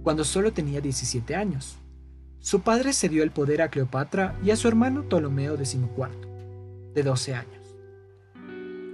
cuando 0.01 0.23
solo 0.23 0.53
tenía 0.53 0.79
17 0.79 1.35
años. 1.35 1.77
Su 2.39 2.61
padre 2.61 2.93
cedió 2.93 3.23
el 3.23 3.31
poder 3.31 3.61
a 3.61 3.69
Cleopatra 3.69 4.39
y 4.43 4.51
a 4.51 4.55
su 4.55 4.67
hermano 4.69 5.03
Ptolomeo 5.03 5.57
XIV, 5.57 6.09
de 6.93 7.03
12 7.03 7.35
años. 7.35 7.75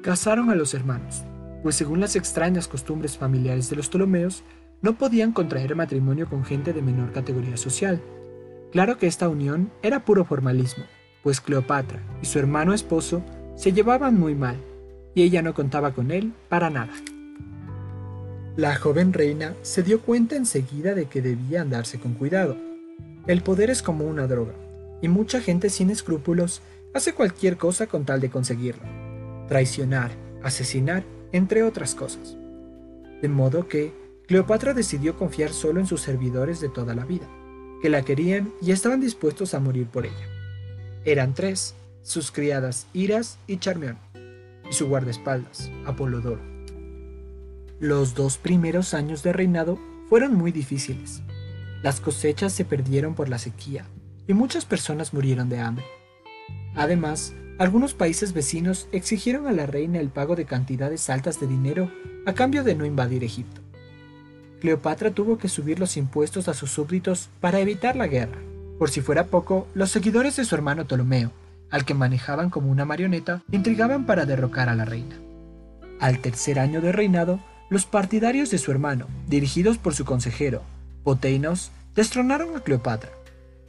Casaron 0.02 0.50
a 0.50 0.56
los 0.56 0.74
hermanos, 0.74 1.24
pues 1.62 1.76
según 1.76 2.00
las 2.00 2.16
extrañas 2.16 2.68
costumbres 2.68 3.18
familiares 3.18 3.70
de 3.70 3.76
los 3.76 3.90
Ptolomeos, 3.90 4.44
no 4.82 4.98
podían 4.98 5.32
contraer 5.32 5.76
matrimonio 5.76 6.28
con 6.28 6.44
gente 6.44 6.74
de 6.74 6.82
menor 6.82 7.12
categoría 7.12 7.56
social. 7.56 8.02
Claro 8.72 8.98
que 8.98 9.06
esta 9.06 9.30
unión 9.30 9.72
era 9.84 10.06
puro 10.06 10.26
formalismo, 10.26 10.86
pues 11.22 11.40
Cleopatra 11.40 12.02
y 12.20 12.26
su 12.26 12.40
hermano 12.40 12.74
esposo 12.74 13.22
se 13.56 13.74
llevaban 13.74 14.20
muy 14.20 14.34
mal, 14.34 14.58
y 15.14 15.22
ella 15.22 15.44
no 15.44 15.54
contaba 15.54 15.94
con 15.94 16.10
él 16.10 16.34
para 16.50 16.72
nada. 16.72 16.94
La 18.62 18.76
joven 18.76 19.12
reina 19.12 19.56
se 19.64 19.82
dio 19.82 20.02
cuenta 20.02 20.36
enseguida 20.36 20.94
de 20.94 21.06
que 21.06 21.24
debía 21.24 21.62
andarse 21.62 22.00
con 22.00 22.14
cuidado. 22.14 22.56
El 23.26 23.42
poder 23.42 23.72
es 23.72 23.82
como 23.82 24.06
una 24.06 24.28
droga, 24.28 24.54
y 25.02 25.08
mucha 25.08 25.42
gente 25.42 25.72
sin 25.72 25.90
escrúpulos 25.90 26.62
hace 26.94 27.14
cualquier 27.14 27.58
cosa 27.58 27.88
con 27.88 28.06
tal 28.06 28.22
de 28.22 28.30
conseguirlo. 28.30 28.84
Traicionar, 29.48 30.12
asesinar 30.44 31.04
entre 31.32 31.64
otras 31.64 31.96
cosas. 31.96 32.38
De 33.20 33.30
modo 33.30 33.68
que 33.68 33.94
Cleopatra 34.28 34.76
decidió 34.76 35.18
confiar 35.18 35.54
solo 35.54 35.80
en 35.80 35.88
sus 35.88 36.02
servidores 36.02 36.62
de 36.62 36.70
toda 36.70 36.94
la 36.94 37.06
vida, 37.06 37.28
que 37.82 37.90
la 37.90 38.04
querían 38.04 38.54
y 38.62 38.74
estaban 38.74 39.02
dispuestos 39.02 39.56
a 39.56 39.60
morir 39.60 39.88
por 39.88 40.06
ella. 40.06 40.28
Eran 41.04 41.34
tres, 41.34 41.74
sus 42.04 42.30
criadas 42.32 42.86
Iras 42.94 43.40
y 43.48 43.58
Charmión, 43.58 43.98
y 44.70 44.74
su 44.74 44.88
guardaespaldas, 44.88 45.72
Apolodoro. 45.88 46.51
Los 47.82 48.14
dos 48.14 48.38
primeros 48.38 48.94
años 48.94 49.24
de 49.24 49.34
reinado 49.34 49.80
fueron 50.08 50.36
muy 50.36 50.52
difíciles. 50.52 51.24
Las 51.82 52.00
cosechas 52.00 52.54
se 52.54 52.64
perdieron 52.64 53.16
por 53.16 53.28
la 53.28 53.40
sequía 53.40 53.86
y 54.28 54.36
muchas 54.36 54.66
personas 54.66 55.16
murieron 55.16 55.50
de 55.50 55.58
hambre. 55.58 55.84
Además, 56.76 57.34
algunos 57.58 57.96
países 57.96 58.34
vecinos 58.34 58.88
exigieron 58.92 59.48
a 59.48 59.52
la 59.52 59.66
reina 59.66 60.00
el 60.00 60.10
pago 60.10 60.36
de 60.36 60.46
cantidades 60.46 61.10
altas 61.10 61.40
de 61.40 61.48
dinero 61.48 61.92
a 62.28 62.34
cambio 62.34 62.64
de 62.64 62.76
no 62.76 62.86
invadir 62.86 63.24
Egipto. 63.24 63.62
Cleopatra 64.60 65.10
tuvo 65.10 65.40
que 65.40 65.50
subir 65.50 65.80
los 65.80 65.98
impuestos 65.98 66.50
a 66.50 66.54
sus 66.54 66.70
súbditos 66.70 67.30
para 67.40 67.62
evitar 67.62 67.96
la 67.96 68.06
guerra. 68.06 68.38
Por 68.78 68.92
si 68.92 69.02
fuera 69.02 69.26
poco, 69.26 69.68
los 69.74 69.90
seguidores 69.90 70.36
de 70.36 70.46
su 70.46 70.54
hermano 70.54 70.86
Ptolomeo, 70.86 71.32
al 71.72 71.84
que 71.84 71.96
manejaban 71.96 72.52
como 72.52 72.70
una 72.70 72.86
marioneta, 72.86 73.42
intrigaban 73.52 74.06
para 74.06 74.28
derrocar 74.28 74.70
a 74.70 74.76
la 74.76 74.86
reina. 74.86 75.20
Al 76.00 76.20
tercer 76.20 76.60
año 76.60 76.80
de 76.82 76.92
reinado, 76.92 77.40
los 77.72 77.86
partidarios 77.86 78.52
de 78.52 78.58
su 78.58 78.70
hermano, 78.70 79.08
dirigidos 79.30 79.78
por 79.78 79.96
su 79.96 80.04
consejero, 80.04 80.62
Poteinos, 81.06 81.72
destronaron 81.96 82.58
a 82.58 82.60
Cleopatra. 82.60 83.10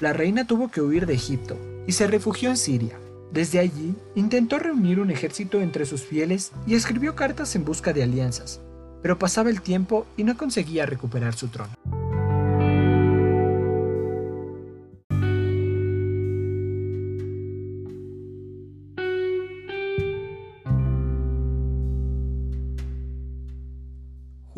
La 0.01 0.13
reina 0.13 0.45
tuvo 0.45 0.73
que 0.73 0.81
huir 0.81 1.07
de 1.07 1.15
Egipto 1.15 1.57
y 1.87 1.93
se 1.93 2.09
refugió 2.09 2.51
en 2.51 2.57
Siria. 2.57 2.99
Desde 3.33 3.61
allí, 3.61 3.95
intentó 4.17 4.59
reunir 4.59 4.99
un 4.99 5.13
ejército 5.13 5.61
entre 5.61 5.87
sus 5.87 6.03
fieles 6.03 6.51
y 6.67 6.75
escribió 6.75 7.15
cartas 7.15 7.55
en 7.55 7.65
busca 7.65 7.93
de 7.93 8.03
alianzas, 8.03 8.61
pero 9.03 9.21
pasaba 9.21 9.51
el 9.51 9.63
tiempo 9.63 10.05
y 10.17 10.25
no 10.25 10.37
conseguía 10.37 10.85
recuperar 10.85 11.35
su 11.35 11.47
trono. 11.47 11.73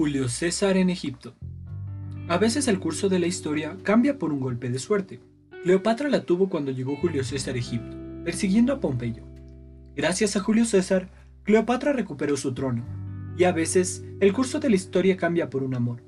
Julio 0.05 0.29
César 0.29 0.77
en 0.77 0.91
Egipto. 0.91 1.35
A 2.29 2.37
veces 2.37 2.69
el 2.69 2.79
curso 2.79 3.09
de 3.09 3.19
la 3.19 3.27
historia 3.27 3.79
cambia 3.83 4.19
por 4.19 4.35
un 4.35 4.41
golpe 4.41 4.69
de 4.69 4.79
suerte. 4.79 5.19
Cleopatra 5.63 6.11
la 6.11 6.27
tuvo 6.27 6.51
cuando 6.51 6.71
llegó 6.73 6.95
Julio 6.97 7.25
César 7.25 7.55
a 7.55 7.59
Egipto, 7.59 7.97
persiguiendo 8.23 8.75
a 8.75 8.81
Pompeyo. 8.81 9.25
Gracias 9.97 10.37
a 10.37 10.41
Julio 10.41 10.67
César, 10.67 11.09
Cleopatra 11.45 11.95
recuperó 11.95 12.37
su 12.37 12.53
trono, 12.53 12.85
y 13.39 13.45
a 13.45 13.53
veces 13.53 14.05
el 14.21 14.35
curso 14.35 14.61
de 14.61 14.69
la 14.69 14.77
historia 14.77 15.17
cambia 15.17 15.49
por 15.49 15.63
un 15.63 15.75
amor. 15.75 16.05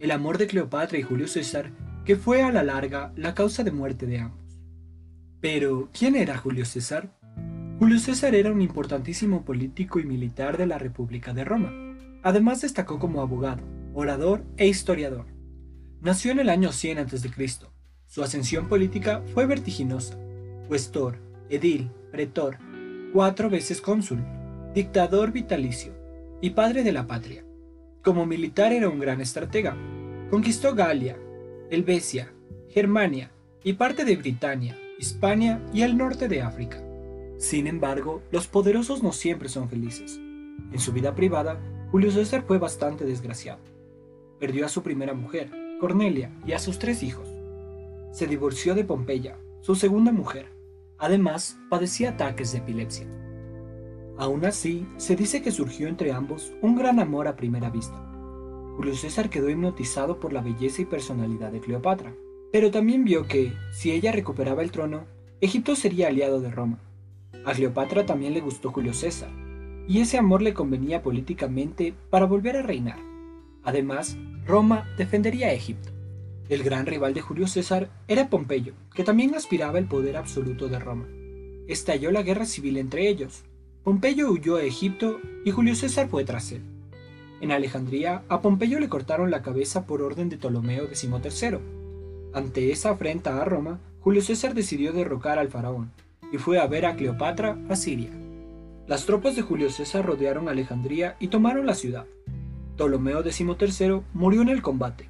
El 0.00 0.10
amor 0.10 0.36
de 0.36 0.46
Cleopatra 0.46 0.98
y 0.98 1.02
Julio 1.02 1.26
César, 1.26 1.72
que 2.04 2.16
fue 2.16 2.42
a 2.42 2.52
la 2.52 2.62
larga 2.62 3.10
la 3.16 3.34
causa 3.34 3.64
de 3.64 3.70
muerte 3.70 4.04
de 4.04 4.18
ambos. 4.18 4.60
Pero, 5.40 5.88
¿quién 5.98 6.14
era 6.14 6.36
Julio 6.36 6.66
César? 6.66 7.16
Julio 7.78 8.00
César 8.00 8.34
era 8.34 8.52
un 8.52 8.60
importantísimo 8.60 9.46
político 9.46 9.98
y 9.98 10.04
militar 10.04 10.58
de 10.58 10.66
la 10.66 10.76
República 10.76 11.32
de 11.32 11.46
Roma 11.46 11.89
Además 12.22 12.60
destacó 12.60 12.98
como 12.98 13.20
abogado, 13.20 13.62
orador 13.94 14.44
e 14.56 14.66
historiador. 14.66 15.26
Nació 16.00 16.32
en 16.32 16.40
el 16.40 16.48
año 16.48 16.72
100 16.72 16.98
a.C. 16.98 17.30
Su 18.06 18.22
ascensión 18.22 18.68
política 18.68 19.22
fue 19.34 19.46
vertiginosa. 19.46 20.18
Cuestor, 20.68 21.18
edil, 21.48 21.90
pretor, 22.10 22.58
cuatro 23.12 23.50
veces 23.50 23.80
cónsul, 23.80 24.24
dictador 24.74 25.32
vitalicio 25.32 25.92
y 26.40 26.50
padre 26.50 26.82
de 26.82 26.92
la 26.92 27.06
patria. 27.06 27.44
Como 28.02 28.26
militar 28.26 28.72
era 28.72 28.88
un 28.88 28.98
gran 28.98 29.20
estratega. 29.20 29.76
Conquistó 30.30 30.74
Galia, 30.74 31.18
Helvecia, 31.70 32.32
Germania 32.70 33.30
y 33.62 33.74
parte 33.74 34.04
de 34.04 34.16
Britania, 34.16 34.78
Hispania 34.98 35.60
y 35.72 35.82
el 35.82 35.96
norte 35.96 36.28
de 36.28 36.42
África. 36.42 36.82
Sin 37.38 37.66
embargo, 37.66 38.22
los 38.30 38.46
poderosos 38.46 39.02
no 39.02 39.12
siempre 39.12 39.48
son 39.48 39.68
felices. 39.68 40.18
En 40.72 40.78
su 40.78 40.92
vida 40.92 41.14
privada, 41.14 41.58
Julio 41.90 42.12
César 42.12 42.44
fue 42.46 42.58
bastante 42.58 43.04
desgraciado. 43.04 43.58
Perdió 44.38 44.64
a 44.64 44.68
su 44.68 44.84
primera 44.84 45.12
mujer, 45.12 45.50
Cornelia, 45.80 46.30
y 46.46 46.52
a 46.52 46.60
sus 46.60 46.78
tres 46.78 47.02
hijos. 47.02 47.28
Se 48.12 48.28
divorció 48.28 48.76
de 48.76 48.84
Pompeya, 48.84 49.38
su 49.60 49.74
segunda 49.74 50.12
mujer. 50.12 50.46
Además, 50.98 51.58
padecía 51.68 52.10
ataques 52.10 52.52
de 52.52 52.58
epilepsia. 52.58 53.08
Aún 54.18 54.44
así, 54.44 54.86
se 54.98 55.16
dice 55.16 55.42
que 55.42 55.50
surgió 55.50 55.88
entre 55.88 56.12
ambos 56.12 56.52
un 56.62 56.76
gran 56.76 57.00
amor 57.00 57.26
a 57.26 57.34
primera 57.34 57.70
vista. 57.70 58.06
Julio 58.76 58.94
César 58.94 59.28
quedó 59.28 59.50
hipnotizado 59.50 60.20
por 60.20 60.32
la 60.32 60.42
belleza 60.42 60.82
y 60.82 60.84
personalidad 60.84 61.50
de 61.50 61.60
Cleopatra, 61.60 62.14
pero 62.52 62.70
también 62.70 63.04
vio 63.04 63.26
que, 63.26 63.52
si 63.72 63.90
ella 63.90 64.12
recuperaba 64.12 64.62
el 64.62 64.70
trono, 64.70 65.06
Egipto 65.40 65.74
sería 65.74 66.06
aliado 66.06 66.40
de 66.40 66.52
Roma. 66.52 66.78
A 67.44 67.52
Cleopatra 67.52 68.06
también 68.06 68.32
le 68.32 68.40
gustó 68.40 68.70
Julio 68.70 68.94
César, 68.94 69.30
y 69.88 70.00
ese 70.00 70.18
amor 70.18 70.42
le 70.42 70.54
convenía 70.54 71.02
políticamente 71.02 71.94
para 72.10 72.26
volver 72.26 72.56
a 72.56 72.62
reinar. 72.62 72.98
Además, 73.62 74.16
Roma 74.46 74.88
defendería 74.96 75.48
a 75.48 75.52
Egipto. 75.52 75.90
El 76.48 76.62
gran 76.62 76.86
rival 76.86 77.14
de 77.14 77.20
Julio 77.20 77.46
César 77.46 77.90
era 78.08 78.28
Pompeyo, 78.28 78.74
que 78.94 79.04
también 79.04 79.34
aspiraba 79.34 79.78
al 79.78 79.86
poder 79.86 80.16
absoluto 80.16 80.68
de 80.68 80.78
Roma. 80.78 81.06
Estalló 81.68 82.10
la 82.10 82.22
guerra 82.22 82.46
civil 82.46 82.76
entre 82.76 83.08
ellos. 83.08 83.44
Pompeyo 83.84 84.30
huyó 84.30 84.56
a 84.56 84.62
Egipto 84.62 85.20
y 85.44 85.52
Julio 85.52 85.74
César 85.74 86.08
fue 86.08 86.24
tras 86.24 86.50
él. 86.52 86.62
En 87.40 87.52
Alejandría, 87.52 88.24
a 88.28 88.40
Pompeyo 88.40 88.80
le 88.80 88.88
cortaron 88.88 89.30
la 89.30 89.42
cabeza 89.42 89.86
por 89.86 90.02
orden 90.02 90.28
de 90.28 90.36
Ptolomeo 90.36 90.88
XIII. 90.92 91.58
Ante 92.34 92.72
esa 92.72 92.90
afrenta 92.90 93.40
a 93.40 93.44
Roma, 93.44 93.80
Julio 94.00 94.20
César 94.20 94.54
decidió 94.54 94.92
derrocar 94.92 95.38
al 95.38 95.48
faraón 95.48 95.92
y 96.32 96.38
fue 96.38 96.58
a 96.58 96.66
ver 96.66 96.86
a 96.86 96.96
Cleopatra 96.96 97.58
a 97.68 97.76
Siria. 97.76 98.10
Las 98.90 99.06
tropas 99.06 99.36
de 99.36 99.42
Julio 99.42 99.70
César 99.70 100.04
rodearon 100.04 100.48
Alejandría 100.48 101.14
y 101.20 101.28
tomaron 101.28 101.64
la 101.64 101.76
ciudad. 101.76 102.06
Ptolomeo 102.74 103.22
XIII 103.22 104.02
murió 104.14 104.42
en 104.42 104.48
el 104.48 104.62
combate. 104.62 105.08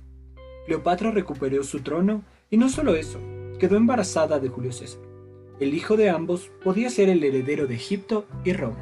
Cleopatra 0.67 1.13
recuperó 1.13 1.65
su 1.65 1.81
trono 1.81 2.23
y 2.51 2.59
no 2.59 2.69
solo 2.69 2.95
eso, 2.95 3.19
quedó 3.59 3.79
embarazada 3.79 4.39
de 4.39 4.51
Julio 4.51 4.71
César. 4.71 5.01
El 5.61 5.73
hijo 5.73 5.97
de 5.97 6.11
ambos 6.11 6.51
podía 6.63 6.91
ser 6.91 7.09
el 7.09 7.25
heredero 7.25 7.67
de 7.67 7.77
Egipto 7.77 8.27
y 8.45 8.53
Roma. 8.53 8.77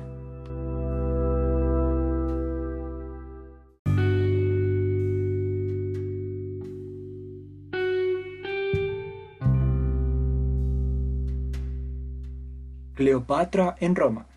Cleopatra 12.97 13.77
en 13.79 13.95
Roma. 13.95 14.28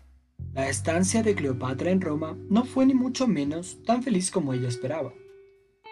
La 0.54 0.68
estancia 0.68 1.22
de 1.22 1.34
Cleopatra 1.34 1.90
en 1.90 2.02
Roma 2.02 2.36
no 2.50 2.66
fue 2.66 2.84
ni 2.84 2.92
mucho 2.92 3.26
menos 3.26 3.78
tan 3.86 4.02
feliz 4.02 4.30
como 4.30 4.52
ella 4.52 4.68
esperaba. 4.68 5.14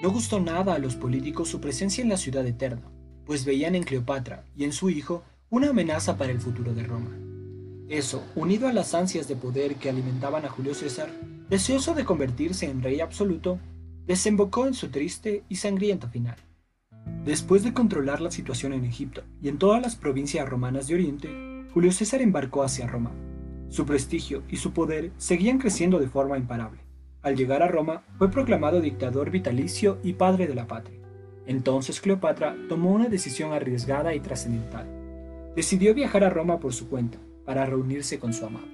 No 0.02 0.10
gustó 0.10 0.38
nada 0.38 0.74
a 0.74 0.78
los 0.78 0.96
políticos 0.96 1.48
su 1.48 1.62
presencia 1.62 2.02
en 2.02 2.10
la 2.10 2.18
ciudad 2.18 2.46
eterna, 2.46 2.92
pues 3.24 3.46
veían 3.46 3.74
en 3.74 3.84
Cleopatra 3.84 4.44
y 4.54 4.64
en 4.64 4.74
su 4.74 4.90
hijo 4.90 5.24
una 5.48 5.70
amenaza 5.70 6.18
para 6.18 6.30
el 6.30 6.42
futuro 6.42 6.74
de 6.74 6.82
Roma. 6.82 7.10
Eso, 7.88 8.22
unido 8.34 8.68
a 8.68 8.74
las 8.74 8.92
ansias 8.92 9.28
de 9.28 9.36
poder 9.36 9.76
que 9.76 9.88
alimentaban 9.88 10.44
a 10.44 10.50
Julio 10.50 10.74
César, 10.74 11.10
deseoso 11.48 11.94
de 11.94 12.04
convertirse 12.04 12.66
en 12.66 12.82
rey 12.82 13.00
absoluto, 13.00 13.58
desembocó 14.06 14.66
en 14.66 14.74
su 14.74 14.90
triste 14.90 15.42
y 15.48 15.56
sangriento 15.56 16.10
final. 16.10 16.36
Después 17.24 17.64
de 17.64 17.72
controlar 17.72 18.20
la 18.20 18.30
situación 18.30 18.74
en 18.74 18.84
Egipto 18.84 19.22
y 19.40 19.48
en 19.48 19.56
todas 19.56 19.80
las 19.80 19.96
provincias 19.96 20.46
romanas 20.46 20.86
de 20.86 20.96
Oriente, 20.96 21.30
Julio 21.72 21.92
César 21.92 22.20
embarcó 22.20 22.62
hacia 22.62 22.86
Roma, 22.86 23.10
su 23.70 23.86
prestigio 23.86 24.42
y 24.50 24.56
su 24.56 24.72
poder 24.72 25.12
seguían 25.16 25.58
creciendo 25.58 25.98
de 25.98 26.08
forma 26.08 26.36
imparable. 26.36 26.80
Al 27.22 27.36
llegar 27.36 27.62
a 27.62 27.68
Roma, 27.68 28.02
fue 28.18 28.30
proclamado 28.30 28.80
dictador 28.80 29.30
vitalicio 29.30 29.98
y 30.02 30.14
padre 30.14 30.46
de 30.46 30.54
la 30.54 30.66
patria. 30.66 30.98
Entonces 31.46 32.00
Cleopatra 32.00 32.56
tomó 32.68 32.92
una 32.92 33.08
decisión 33.08 33.52
arriesgada 33.52 34.14
y 34.14 34.20
trascendental. 34.20 34.86
Decidió 35.54 35.94
viajar 35.94 36.24
a 36.24 36.30
Roma 36.30 36.60
por 36.60 36.72
su 36.72 36.88
cuenta, 36.88 37.18
para 37.44 37.64
reunirse 37.66 38.18
con 38.18 38.32
su 38.32 38.44
amado. 38.44 38.66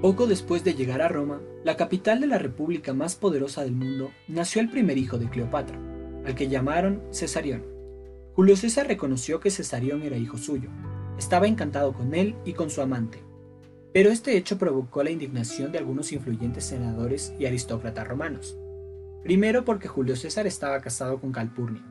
Poco 0.00 0.26
después 0.26 0.62
de 0.62 0.74
llegar 0.74 1.02
a 1.02 1.08
Roma, 1.08 1.40
la 1.64 1.76
capital 1.76 2.20
de 2.20 2.28
la 2.28 2.38
república 2.38 2.94
más 2.94 3.16
poderosa 3.16 3.64
del 3.64 3.72
mundo, 3.72 4.10
nació 4.28 4.60
el 4.60 4.70
primer 4.70 4.96
hijo 4.96 5.18
de 5.18 5.28
Cleopatra, 5.28 5.78
al 6.24 6.34
que 6.34 6.48
llamaron 6.48 7.02
Cesarión. 7.10 7.64
Julio 8.34 8.56
César 8.56 8.86
reconoció 8.86 9.40
que 9.40 9.50
Cesarión 9.50 10.02
era 10.02 10.16
hijo 10.16 10.38
suyo. 10.38 10.70
Estaba 11.18 11.48
encantado 11.48 11.92
con 11.92 12.14
él 12.14 12.36
y 12.44 12.52
con 12.52 12.70
su 12.70 12.80
amante, 12.80 13.22
pero 13.98 14.12
este 14.12 14.36
hecho 14.36 14.58
provocó 14.58 15.02
la 15.02 15.10
indignación 15.10 15.72
de 15.72 15.78
algunos 15.78 16.12
influyentes 16.12 16.62
senadores 16.62 17.34
y 17.36 17.46
aristócratas 17.46 18.06
romanos. 18.06 18.56
Primero 19.24 19.64
porque 19.64 19.88
Julio 19.88 20.14
César 20.14 20.46
estaba 20.46 20.80
casado 20.80 21.18
con 21.18 21.32
Calpurnia. 21.32 21.82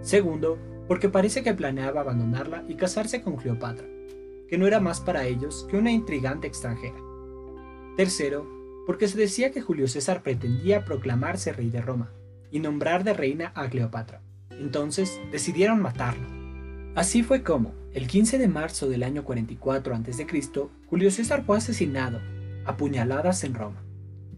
Segundo, 0.00 0.60
porque 0.86 1.08
parece 1.08 1.42
que 1.42 1.54
planeaba 1.54 2.02
abandonarla 2.02 2.62
y 2.68 2.76
casarse 2.76 3.20
con 3.20 3.34
Cleopatra, 3.34 3.88
que 4.48 4.58
no 4.58 4.68
era 4.68 4.78
más 4.78 5.00
para 5.00 5.26
ellos 5.26 5.66
que 5.68 5.76
una 5.76 5.90
intrigante 5.90 6.46
extranjera. 6.46 7.00
Tercero, 7.96 8.48
porque 8.86 9.08
se 9.08 9.18
decía 9.18 9.50
que 9.50 9.60
Julio 9.60 9.88
César 9.88 10.22
pretendía 10.22 10.84
proclamarse 10.84 11.52
rey 11.52 11.68
de 11.68 11.80
Roma 11.80 12.12
y 12.52 12.60
nombrar 12.60 13.02
de 13.02 13.14
reina 13.14 13.50
a 13.56 13.68
Cleopatra. 13.68 14.22
Entonces 14.50 15.20
decidieron 15.32 15.82
matarlo. 15.82 16.37
Así 16.98 17.22
fue 17.22 17.44
como, 17.44 17.74
el 17.94 18.08
15 18.08 18.38
de 18.38 18.48
marzo 18.48 18.88
del 18.88 19.04
año 19.04 19.22
44 19.22 19.94
a.C., 19.94 20.26
Julio 20.88 21.12
César 21.12 21.44
fue 21.44 21.56
asesinado, 21.56 22.20
a 22.64 22.76
puñaladas 22.76 23.44
en 23.44 23.54
Roma, 23.54 23.84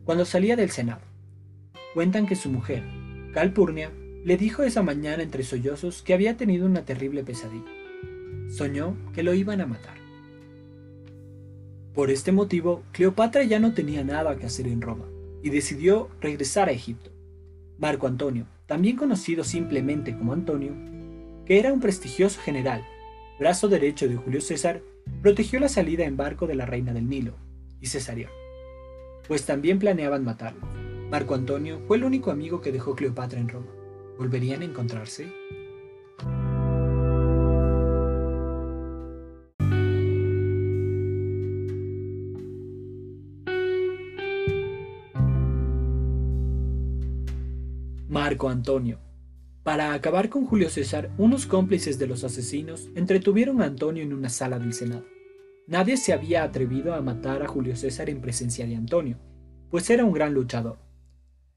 cuando 0.05 0.27
salía 0.27 0.57
del 0.57 0.69
Senado. 0.69 1.01
Cuentan 1.95 2.27
que 2.27 2.37
su 2.37 2.51
mujer, 2.51 2.83
Calpurnia, 3.33 3.91
le 4.27 4.37
dijo 4.37 4.63
esa 4.63 4.83
mañana 4.83 5.23
entre 5.23 5.43
sollozos 5.43 6.03
que 6.03 6.13
había 6.13 6.37
tenido 6.37 6.67
una 6.67 6.85
terrible 6.85 7.25
pesadilla. 7.25 7.65
Soñó 8.51 8.95
que 9.15 9.23
lo 9.23 9.33
iban 9.33 9.63
a 9.63 9.67
matar. 9.67 9.97
Por 11.95 12.11
este 12.11 12.31
motivo, 12.31 12.83
Cleopatra 12.93 13.43
ya 13.45 13.59
no 13.59 13.73
tenía 13.73 14.05
nada 14.05 14.37
que 14.37 14.45
hacer 14.45 14.67
en 14.67 14.83
Roma 14.83 15.07
y 15.43 15.49
decidió 15.49 16.11
regresar 16.21 16.69
a 16.69 16.73
Egipto. 16.73 17.11
Marco 17.79 18.07
Antonio, 18.07 18.45
también 18.67 18.99
conocido 18.99 19.45
simplemente 19.45 20.15
como 20.15 20.35
Antonio, 20.35 20.75
que 21.47 21.59
era 21.59 21.73
un 21.73 21.81
prestigioso 21.81 22.41
general, 22.41 22.85
brazo 23.39 23.69
derecho 23.69 24.09
de 24.09 24.17
Julio 24.17 24.41
César, 24.41 24.83
protegió 25.23 25.61
la 25.61 25.69
salida 25.69 26.05
en 26.05 26.17
barco 26.17 26.47
de 26.47 26.55
la 26.55 26.67
reina 26.67 26.93
del 26.93 27.09
Nilo 27.09 27.35
y 27.81 27.87
cesareó, 27.87 28.29
pues 29.27 29.47
también 29.47 29.79
planeaban 29.79 30.25
matarlo. 30.25 30.67
Marco 31.11 31.35
Antonio 31.35 31.81
fue 31.87 31.97
el 31.97 32.05
único 32.05 32.31
amigo 32.31 32.61
que 32.61 32.71
dejó 32.71 32.95
Cleopatra 32.95 33.41
en 33.41 33.49
Roma. 33.49 33.67
¿Volverían 34.17 34.63
a 34.63 34.67
encontrarse? 34.67 35.33
Marco 48.09 48.49
Antonio. 48.49 49.10
Para 49.63 49.93
acabar 49.93 50.31
con 50.31 50.47
Julio 50.47 50.71
César, 50.71 51.11
unos 51.19 51.45
cómplices 51.47 51.99
de 51.99 52.07
los 52.07 52.25
asesinos 52.25 52.89
entretuvieron 52.95 53.61
a 53.61 53.67
Antonio 53.67 54.03
en 54.03 54.15
una 54.15 54.31
sala 54.31 54.59
del 54.59 54.73
Senado. 54.73 55.05
Nadie 55.67 55.99
se 55.99 56.15
había 56.15 56.45
atrevido 56.45 56.95
a 56.95 57.03
matar 57.03 57.43
a 57.43 57.47
Julio 57.47 57.77
César 57.77 58.09
en 58.09 58.23
presencia 58.23 58.67
de 58.67 58.75
Antonio, 58.75 59.19
pues 59.71 59.91
era 59.91 60.05
un 60.05 60.13
gran 60.13 60.33
luchador. 60.33 60.79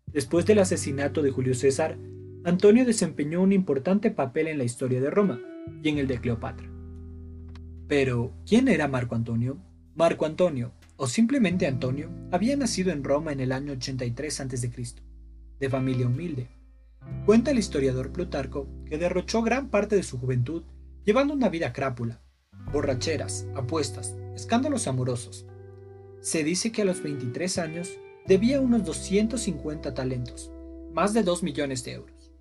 Después 0.07 0.45
del 0.45 0.59
asesinato 0.59 1.21
de 1.21 1.31
Julio 1.31 1.55
César, 1.55 1.97
Antonio 2.43 2.85
desempeñó 2.85 3.41
un 3.41 3.53
importante 3.53 4.11
papel 4.11 4.47
en 4.47 4.57
la 4.57 4.65
historia 4.65 4.99
de 4.99 5.09
Roma 5.09 5.39
y 5.81 5.87
en 5.87 5.97
el 5.97 6.07
de 6.07 6.19
Cleopatra. 6.19 6.69
Pero, 7.87 8.33
¿quién 8.45 8.67
era 8.67 8.89
Marco 8.89 9.15
Antonio? 9.15 9.57
Marco 9.95 10.25
Antonio, 10.25 10.73
o 10.97 11.07
simplemente 11.07 11.67
Antonio, 11.67 12.09
había 12.31 12.57
nacido 12.57 12.91
en 12.91 13.03
Roma 13.03 13.31
en 13.31 13.39
el 13.39 13.53
año 13.53 13.71
83 13.71 14.41
a.C 14.41 14.95
de 15.59 15.69
familia 15.69 16.07
humilde. 16.07 16.49
Cuenta 17.25 17.51
el 17.51 17.59
historiador 17.59 18.11
Plutarco 18.11 18.67
que 18.85 18.97
derrochó 18.97 19.41
gran 19.41 19.69
parte 19.69 19.95
de 19.95 20.03
su 20.03 20.19
juventud 20.19 20.63
llevando 21.05 21.33
una 21.33 21.49
vida 21.49 21.73
crápula, 21.73 22.21
borracheras, 22.71 23.47
apuestas, 23.55 24.15
escándalos 24.35 24.87
amorosos. 24.87 25.45
Se 26.21 26.43
dice 26.43 26.71
que 26.71 26.81
a 26.81 26.85
los 26.85 27.03
23 27.03 27.57
años 27.57 27.89
debía 28.25 28.61
unos 28.61 28.85
250 28.85 29.93
talentos, 29.93 30.51
más 30.93 31.13
de 31.13 31.23
2 31.23 31.43
millones 31.43 31.83
de 31.83 31.93
euros. 31.93 32.31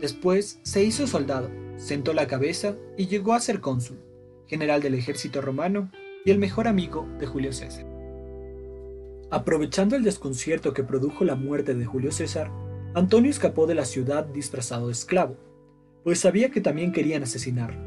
Después 0.00 0.60
se 0.62 0.82
hizo 0.82 1.06
soldado, 1.06 1.50
sentó 1.76 2.12
la 2.12 2.26
cabeza 2.26 2.76
y 2.98 3.06
llegó 3.06 3.34
a 3.34 3.40
ser 3.40 3.60
cónsul, 3.60 3.98
general 4.46 4.82
del 4.82 4.94
ejército 4.94 5.40
romano 5.40 5.90
y 6.24 6.30
el 6.30 6.38
mejor 6.38 6.68
amigo 6.68 7.08
de 7.18 7.26
Julio 7.26 7.52
César. 7.52 7.86
Aprovechando 9.30 9.96
el 9.96 10.02
desconcierto 10.02 10.74
que 10.74 10.84
produjo 10.84 11.24
la 11.24 11.36
muerte 11.36 11.74
de 11.74 11.86
Julio 11.86 12.12
César, 12.12 12.50
Antonio 12.94 13.30
escapó 13.30 13.66
de 13.66 13.74
la 13.74 13.86
ciudad 13.86 14.26
disfrazado 14.26 14.88
de 14.88 14.92
esclavo, 14.92 15.36
pues 16.04 16.18
sabía 16.20 16.50
que 16.50 16.60
también 16.60 16.92
querían 16.92 17.22
asesinarlo. 17.22 17.80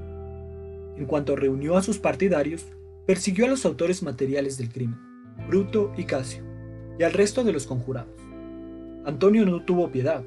En 0.97 1.05
cuanto 1.05 1.35
reunió 1.35 1.77
a 1.77 1.83
sus 1.83 1.99
partidarios, 1.99 2.65
persiguió 3.05 3.45
a 3.45 3.49
los 3.49 3.65
autores 3.65 4.01
materiales 4.01 4.57
del 4.57 4.71
crimen, 4.71 4.99
Bruto 5.47 5.93
y 5.95 6.05
Casio, 6.05 6.43
y 6.97 7.03
al 7.03 7.13
resto 7.13 7.43
de 7.43 7.53
los 7.53 7.67
conjurados. 7.67 8.19
Antonio 9.05 9.45
no 9.45 9.63
tuvo 9.63 9.91
piedad. 9.91 10.23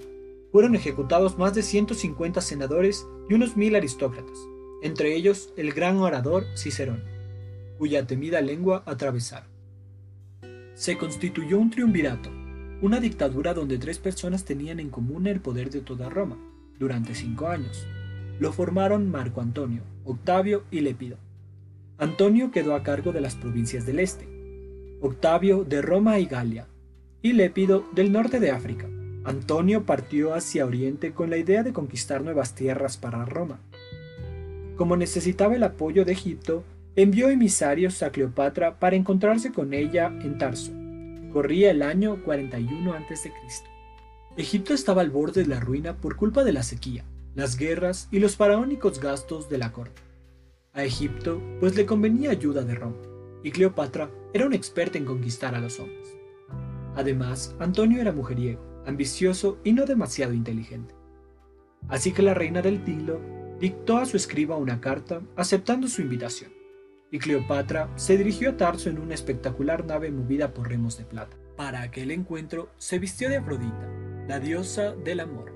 Fueron 0.52 0.76
ejecutados 0.76 1.36
más 1.38 1.54
de 1.54 1.62
150 1.62 2.40
senadores 2.40 3.04
y 3.28 3.34
unos 3.34 3.56
mil 3.56 3.74
aristócratas, 3.74 4.38
entre 4.82 5.16
ellos 5.16 5.52
el 5.56 5.72
gran 5.72 5.98
orador 5.98 6.44
Cicerón, 6.56 7.02
cuya 7.78 8.06
temida 8.06 8.40
lengua 8.40 8.84
atravesaron. 8.86 9.50
Se 10.74 10.96
constituyó 10.96 11.58
un 11.58 11.70
triunvirato, 11.70 12.30
una 12.80 13.00
dictadura 13.00 13.54
donde 13.54 13.78
tres 13.78 13.98
personas 13.98 14.44
tenían 14.44 14.78
en 14.78 14.90
común 14.90 15.26
el 15.26 15.40
poder 15.40 15.70
de 15.70 15.80
toda 15.80 16.08
Roma, 16.08 16.36
durante 16.78 17.14
cinco 17.14 17.48
años. 17.48 17.86
Lo 18.38 18.52
formaron 18.52 19.10
Marco 19.10 19.40
Antonio, 19.40 19.82
Octavio 20.04 20.62
y 20.70 20.80
Lépido. 20.80 21.16
Antonio 21.98 22.52
quedó 22.52 22.76
a 22.76 22.84
cargo 22.84 23.12
de 23.12 23.20
las 23.20 23.34
provincias 23.34 23.84
del 23.84 23.98
este, 23.98 24.28
Octavio 25.00 25.64
de 25.64 25.82
Roma 25.82 26.20
y 26.20 26.26
Galia, 26.26 26.68
y 27.20 27.32
Lépido 27.32 27.84
del 27.92 28.12
norte 28.12 28.38
de 28.38 28.52
África. 28.52 28.88
Antonio 29.24 29.84
partió 29.84 30.32
hacia 30.34 30.64
Oriente 30.64 31.12
con 31.12 31.30
la 31.30 31.36
idea 31.36 31.64
de 31.64 31.72
conquistar 31.72 32.22
nuevas 32.22 32.54
tierras 32.54 32.96
para 32.96 33.24
Roma. 33.24 33.58
Como 34.76 34.96
necesitaba 34.96 35.56
el 35.56 35.64
apoyo 35.64 36.04
de 36.04 36.12
Egipto, 36.12 36.62
envió 36.94 37.28
emisarios 37.28 38.04
a 38.04 38.10
Cleopatra 38.10 38.78
para 38.78 38.94
encontrarse 38.94 39.50
con 39.50 39.74
ella 39.74 40.06
en 40.22 40.38
Tarso. 40.38 40.77
Corría 41.32 41.70
el 41.70 41.82
año 41.82 42.22
41 42.24 42.94
a.C. 42.94 43.32
Egipto 44.38 44.72
estaba 44.72 45.02
al 45.02 45.10
borde 45.10 45.42
de 45.42 45.48
la 45.48 45.60
ruina 45.60 45.96
por 45.96 46.16
culpa 46.16 46.42
de 46.42 46.52
la 46.54 46.62
sequía, 46.62 47.04
las 47.34 47.58
guerras 47.58 48.08
y 48.10 48.18
los 48.18 48.36
faraónicos 48.36 48.98
gastos 48.98 49.50
de 49.50 49.58
la 49.58 49.70
corte. 49.70 50.00
A 50.72 50.84
Egipto 50.84 51.42
pues 51.60 51.76
le 51.76 51.84
convenía 51.84 52.30
ayuda 52.30 52.62
de 52.62 52.74
Roma, 52.74 52.96
y 53.42 53.50
Cleopatra 53.50 54.10
era 54.32 54.46
una 54.46 54.56
experta 54.56 54.96
en 54.96 55.04
conquistar 55.04 55.54
a 55.54 55.60
los 55.60 55.78
hombres. 55.78 56.16
Además, 56.96 57.54
Antonio 57.58 58.00
era 58.00 58.12
mujeriego, 58.12 58.62
ambicioso 58.86 59.58
y 59.64 59.72
no 59.74 59.84
demasiado 59.84 60.32
inteligente. 60.32 60.94
Así 61.88 62.12
que 62.12 62.22
la 62.22 62.32
reina 62.32 62.62
del 62.62 62.84
Tilo 62.84 63.20
dictó 63.60 63.98
a 63.98 64.06
su 64.06 64.16
escriba 64.16 64.56
una 64.56 64.80
carta 64.80 65.20
aceptando 65.36 65.88
su 65.88 66.00
invitación 66.00 66.57
y 67.10 67.18
Cleopatra 67.18 67.90
se 67.96 68.16
dirigió 68.16 68.50
a 68.50 68.56
Tarso 68.56 68.90
en 68.90 68.98
una 68.98 69.14
espectacular 69.14 69.84
nave 69.84 70.10
movida 70.10 70.52
por 70.52 70.68
remos 70.68 70.98
de 70.98 71.04
plata. 71.04 71.36
Para 71.56 71.82
aquel 71.82 72.10
encuentro 72.10 72.70
se 72.76 72.98
vistió 72.98 73.28
de 73.28 73.36
Afrodita, 73.36 73.88
la 74.28 74.40
diosa 74.40 74.94
del 74.94 75.20
amor. 75.20 75.54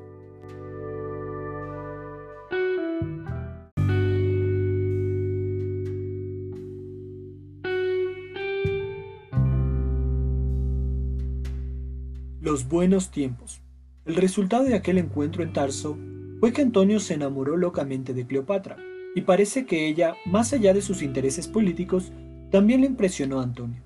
Los 12.40 12.68
buenos 12.68 13.10
tiempos. 13.10 13.62
El 14.04 14.16
resultado 14.16 14.64
de 14.64 14.74
aquel 14.74 14.98
encuentro 14.98 15.44
en 15.44 15.52
Tarso 15.52 15.96
fue 16.40 16.52
que 16.52 16.62
Antonio 16.62 16.98
se 16.98 17.14
enamoró 17.14 17.56
locamente 17.56 18.14
de 18.14 18.26
Cleopatra 18.26 18.76
y 19.14 19.22
parece 19.22 19.66
que 19.66 19.86
ella, 19.86 20.14
más 20.24 20.52
allá 20.52 20.72
de 20.72 20.82
sus 20.82 21.02
intereses 21.02 21.48
políticos, 21.48 22.12
también 22.50 22.80
le 22.80 22.86
impresionó 22.86 23.40
a 23.40 23.44
Antonio. 23.44 23.82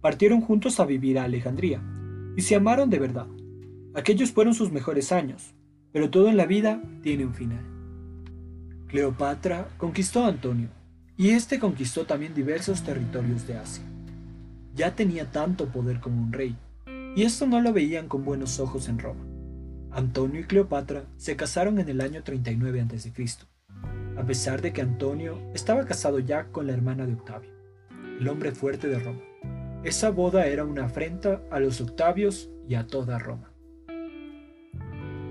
Partieron 0.00 0.40
juntos 0.40 0.80
a 0.80 0.86
vivir 0.86 1.18
a 1.18 1.24
Alejandría, 1.24 1.82
y 2.36 2.42
se 2.42 2.56
amaron 2.56 2.90
de 2.90 2.98
verdad. 2.98 3.26
Aquellos 3.94 4.32
fueron 4.32 4.54
sus 4.54 4.72
mejores 4.72 5.12
años, 5.12 5.54
pero 5.92 6.10
todo 6.10 6.28
en 6.28 6.36
la 6.36 6.46
vida 6.46 6.82
tiene 7.02 7.24
un 7.24 7.34
final. 7.34 7.64
Cleopatra 8.88 9.68
conquistó 9.76 10.24
a 10.24 10.28
Antonio, 10.28 10.68
y 11.16 11.30
éste 11.30 11.58
conquistó 11.58 12.06
también 12.06 12.34
diversos 12.34 12.82
territorios 12.82 13.46
de 13.46 13.56
Asia. 13.56 13.84
Ya 14.74 14.94
tenía 14.96 15.30
tanto 15.30 15.68
poder 15.68 16.00
como 16.00 16.22
un 16.22 16.32
rey, 16.32 16.56
y 17.16 17.22
esto 17.22 17.46
no 17.46 17.60
lo 17.60 17.72
veían 17.72 18.08
con 18.08 18.24
buenos 18.24 18.58
ojos 18.58 18.88
en 18.88 18.98
Roma. 18.98 19.24
Antonio 19.92 20.40
y 20.40 20.44
Cleopatra 20.44 21.04
se 21.16 21.36
casaron 21.36 21.78
en 21.78 21.88
el 21.88 22.00
año 22.00 22.24
39 22.24 22.80
a.C 22.80 23.53
a 24.16 24.24
pesar 24.24 24.62
de 24.62 24.72
que 24.72 24.80
Antonio 24.80 25.38
estaba 25.54 25.84
casado 25.84 26.18
ya 26.18 26.46
con 26.46 26.66
la 26.66 26.72
hermana 26.72 27.06
de 27.06 27.14
Octavio, 27.14 27.50
el 28.18 28.28
hombre 28.28 28.52
fuerte 28.52 28.88
de 28.88 28.98
Roma. 28.98 29.20
Esa 29.82 30.10
boda 30.10 30.46
era 30.46 30.64
una 30.64 30.86
afrenta 30.86 31.42
a 31.50 31.60
los 31.60 31.80
Octavios 31.80 32.50
y 32.68 32.74
a 32.74 32.86
toda 32.86 33.18
Roma. 33.18 33.52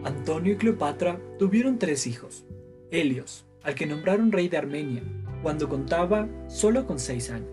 Antonio 0.04 0.54
y 0.54 0.58
Cleopatra 0.58 1.20
tuvieron 1.40 1.80
tres 1.80 2.08
hijos. 2.08 2.46
Helios, 2.92 3.46
al 3.64 3.74
que 3.74 3.86
nombraron 3.86 4.32
rey 4.32 4.50
de 4.50 4.58
Armenia, 4.58 5.02
cuando 5.42 5.70
contaba 5.70 6.28
solo 6.48 6.86
con 6.86 7.00
seis 7.00 7.32
años. 7.32 7.50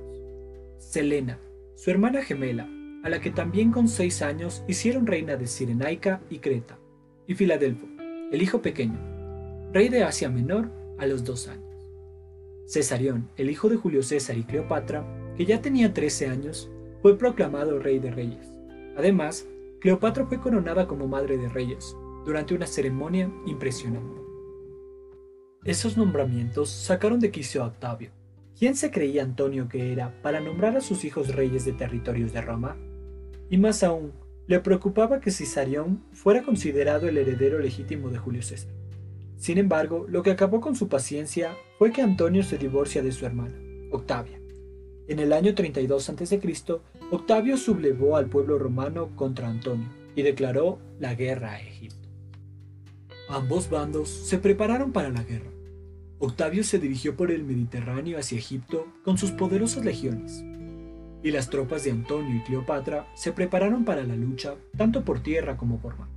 Selena, 0.78 1.38
su 1.76 1.90
hermana 1.90 2.22
gemela, 2.22 2.68
a 3.04 3.08
la 3.08 3.20
que 3.20 3.30
también 3.30 3.70
con 3.70 3.88
seis 3.88 4.20
años 4.20 4.62
hicieron 4.68 5.06
reina 5.06 5.36
de 5.36 5.46
Cirenaica 5.46 6.20
y 6.28 6.40
Creta. 6.40 6.78
Y 7.26 7.34
Filadelfo, 7.34 7.86
el 8.32 8.42
hijo 8.42 8.60
pequeño, 8.60 8.98
rey 9.72 9.88
de 9.88 10.02
Asia 10.02 10.28
Menor 10.28 10.79
a 11.00 11.06
los 11.06 11.24
dos 11.24 11.48
años. 11.48 11.64
Cesarión, 12.66 13.28
el 13.36 13.50
hijo 13.50 13.68
de 13.68 13.76
Julio 13.76 14.02
César 14.02 14.38
y 14.38 14.44
Cleopatra, 14.44 15.04
que 15.36 15.44
ya 15.44 15.60
tenía 15.60 15.92
13 15.92 16.28
años, 16.28 16.70
fue 17.02 17.18
proclamado 17.18 17.80
rey 17.80 17.98
de 17.98 18.12
reyes. 18.12 18.46
Además, 18.96 19.48
Cleopatra 19.80 20.26
fue 20.26 20.38
coronada 20.40 20.86
como 20.86 21.08
madre 21.08 21.38
de 21.38 21.48
reyes 21.48 21.96
durante 22.24 22.54
una 22.54 22.66
ceremonia 22.66 23.32
impresionante. 23.46 24.20
Esos 25.64 25.96
nombramientos 25.96 26.70
sacaron 26.70 27.18
de 27.18 27.30
quicio 27.30 27.62
a 27.62 27.66
Octavio. 27.66 28.10
¿Quién 28.58 28.76
se 28.76 28.90
creía 28.90 29.22
Antonio 29.22 29.68
que 29.68 29.92
era 29.92 30.20
para 30.22 30.40
nombrar 30.40 30.76
a 30.76 30.80
sus 30.80 31.04
hijos 31.04 31.34
reyes 31.34 31.64
de 31.64 31.72
territorios 31.72 32.32
de 32.32 32.42
Roma? 32.42 32.76
Y 33.48 33.58
más 33.58 33.82
aún, 33.82 34.12
le 34.46 34.60
preocupaba 34.60 35.20
que 35.20 35.30
Cisarión 35.30 36.02
fuera 36.12 36.42
considerado 36.42 37.08
el 37.08 37.18
heredero 37.18 37.58
legítimo 37.58 38.10
de 38.10 38.18
Julio 38.18 38.42
César. 38.42 38.70
Sin 39.40 39.56
embargo, 39.56 40.04
lo 40.06 40.22
que 40.22 40.30
acabó 40.30 40.60
con 40.60 40.76
su 40.76 40.88
paciencia 40.88 41.56
fue 41.78 41.92
que 41.92 42.02
Antonio 42.02 42.42
se 42.42 42.58
divorcia 42.58 43.02
de 43.02 43.10
su 43.10 43.24
hermana, 43.24 43.58
Octavia. 43.90 44.38
En 45.08 45.18
el 45.18 45.32
año 45.32 45.54
32 45.54 46.10
a.C., 46.10 46.40
Octavio 47.10 47.56
sublevó 47.56 48.18
al 48.18 48.26
pueblo 48.26 48.58
romano 48.58 49.16
contra 49.16 49.48
Antonio 49.48 49.88
y 50.14 50.20
declaró 50.20 50.78
la 50.98 51.14
guerra 51.14 51.52
a 51.52 51.60
Egipto. 51.62 52.06
Ambos 53.30 53.70
bandos 53.70 54.10
se 54.10 54.36
prepararon 54.36 54.92
para 54.92 55.08
la 55.08 55.22
guerra. 55.22 55.50
Octavio 56.18 56.62
se 56.62 56.78
dirigió 56.78 57.16
por 57.16 57.30
el 57.30 57.42
Mediterráneo 57.42 58.18
hacia 58.18 58.36
Egipto 58.36 58.88
con 59.04 59.16
sus 59.16 59.30
poderosas 59.30 59.86
legiones, 59.86 60.44
y 61.22 61.30
las 61.30 61.48
tropas 61.48 61.84
de 61.84 61.92
Antonio 61.92 62.36
y 62.36 62.44
Cleopatra 62.44 63.06
se 63.14 63.32
prepararon 63.32 63.86
para 63.86 64.04
la 64.04 64.16
lucha 64.16 64.56
tanto 64.76 65.02
por 65.02 65.20
tierra 65.20 65.56
como 65.56 65.78
por 65.78 65.98
mar. 65.98 66.08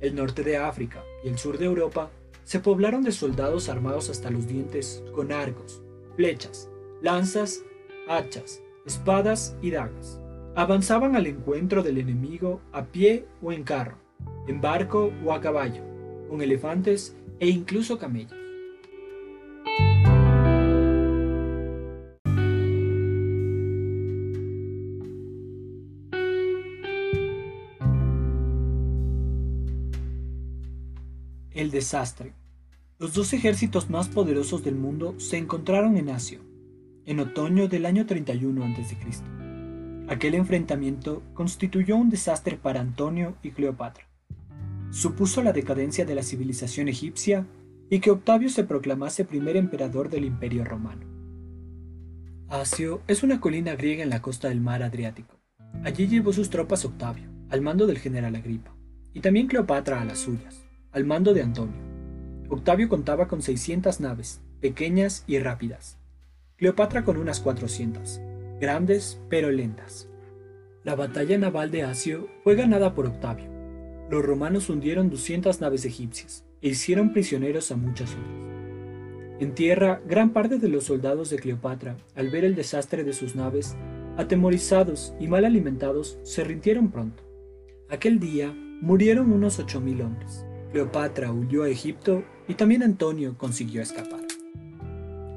El 0.00 0.14
norte 0.14 0.42
de 0.42 0.56
África 0.56 1.04
y 1.22 1.28
el 1.28 1.36
sur 1.36 1.58
de 1.58 1.66
Europa 1.66 2.10
se 2.44 2.60
poblaron 2.60 3.02
de 3.02 3.12
soldados 3.12 3.68
armados 3.68 4.10
hasta 4.10 4.30
los 4.30 4.46
dientes 4.46 5.02
con 5.14 5.32
arcos, 5.32 5.82
flechas, 6.16 6.68
lanzas, 7.00 7.62
hachas, 8.08 8.62
espadas 8.86 9.56
y 9.62 9.70
dagas. 9.70 10.20
Avanzaban 10.56 11.14
al 11.14 11.26
encuentro 11.26 11.82
del 11.82 11.98
enemigo 11.98 12.60
a 12.72 12.84
pie 12.84 13.26
o 13.40 13.52
en 13.52 13.62
carro, 13.62 13.98
en 14.48 14.60
barco 14.60 15.12
o 15.24 15.32
a 15.32 15.40
caballo, 15.40 15.82
con 16.28 16.42
elefantes 16.42 17.16
e 17.38 17.48
incluso 17.48 17.98
camellos. 17.98 18.39
Desastre. 31.80 32.32
Los 32.98 33.14
dos 33.14 33.32
ejércitos 33.32 33.90
más 33.90 34.08
poderosos 34.08 34.62
del 34.62 34.76
mundo 34.76 35.14
se 35.18 35.36
encontraron 35.36 35.96
en 35.96 36.10
Asia, 36.10 36.38
en 37.06 37.20
otoño 37.20 37.66
del 37.68 37.86
año 37.86 38.06
31 38.06 38.64
a.C. 38.64 38.96
Aquel 40.08 40.34
enfrentamiento 40.34 41.22
constituyó 41.34 41.96
un 41.96 42.10
desastre 42.10 42.56
para 42.56 42.80
Antonio 42.80 43.36
y 43.42 43.50
Cleopatra 43.50 44.10
supuso 44.90 45.42
la 45.42 45.52
decadencia 45.52 46.04
de 46.04 46.14
la 46.14 46.22
civilización 46.22 46.88
egipcia 46.88 47.46
y 47.88 48.00
que 48.00 48.10
Octavio 48.10 48.48
se 48.48 48.64
proclamase 48.64 49.24
primer 49.24 49.56
emperador 49.56 50.10
del 50.10 50.24
Imperio 50.24 50.64
Romano. 50.64 51.06
Asio 52.48 53.00
es 53.06 53.22
una 53.22 53.40
colina 53.40 53.76
griega 53.76 54.02
en 54.02 54.10
la 54.10 54.22
costa 54.22 54.48
del 54.48 54.60
mar 54.60 54.82
Adriático. 54.82 55.36
Allí 55.84 56.08
llevó 56.08 56.32
sus 56.32 56.50
tropas 56.50 56.84
Octavio, 56.84 57.30
al 57.48 57.60
mando 57.60 57.86
del 57.86 57.98
general 57.98 58.34
Agripa, 58.34 58.74
y 59.14 59.20
también 59.20 59.46
Cleopatra 59.46 60.00
a 60.00 60.04
las 60.04 60.18
suyas, 60.18 60.64
al 60.92 61.04
mando 61.04 61.34
de 61.34 61.42
Antonio. 61.42 61.80
Octavio 62.48 62.88
contaba 62.88 63.28
con 63.28 63.42
600 63.42 64.00
naves, 64.00 64.40
pequeñas 64.60 65.24
y 65.26 65.38
rápidas. 65.38 65.98
Cleopatra 66.56 67.04
con 67.04 67.16
unas 67.16 67.40
400, 67.40 68.20
grandes 68.60 69.20
pero 69.28 69.50
lentas. 69.50 70.08
La 70.84 70.94
batalla 70.94 71.38
naval 71.38 71.70
de 71.70 71.82
Asio 71.82 72.28
fue 72.42 72.54
ganada 72.54 72.94
por 72.94 73.06
Octavio, 73.06 73.50
los 74.10 74.24
romanos 74.24 74.68
hundieron 74.68 75.08
200 75.08 75.60
naves 75.60 75.84
egipcias 75.84 76.44
e 76.60 76.70
hicieron 76.70 77.12
prisioneros 77.12 77.70
a 77.70 77.76
muchas 77.76 78.10
otras. 78.10 78.50
En 79.38 79.54
tierra, 79.54 80.02
gran 80.04 80.32
parte 80.32 80.58
de 80.58 80.68
los 80.68 80.84
soldados 80.84 81.30
de 81.30 81.38
Cleopatra, 81.38 81.96
al 82.16 82.28
ver 82.28 82.44
el 82.44 82.56
desastre 82.56 83.04
de 83.04 83.12
sus 83.12 83.36
naves, 83.36 83.76
atemorizados 84.16 85.14
y 85.20 85.28
mal 85.28 85.44
alimentados, 85.44 86.18
se 86.24 86.42
rindieron 86.42 86.90
pronto. 86.90 87.22
Aquel 87.88 88.18
día 88.18 88.52
murieron 88.52 89.30
unos 89.30 89.60
8.000 89.60 90.04
hombres. 90.04 90.44
Cleopatra 90.72 91.32
huyó 91.32 91.64
a 91.64 91.68
Egipto 91.68 92.22
y 92.46 92.54
también 92.54 92.82
Antonio 92.82 93.36
consiguió 93.36 93.82
escapar. 93.82 94.20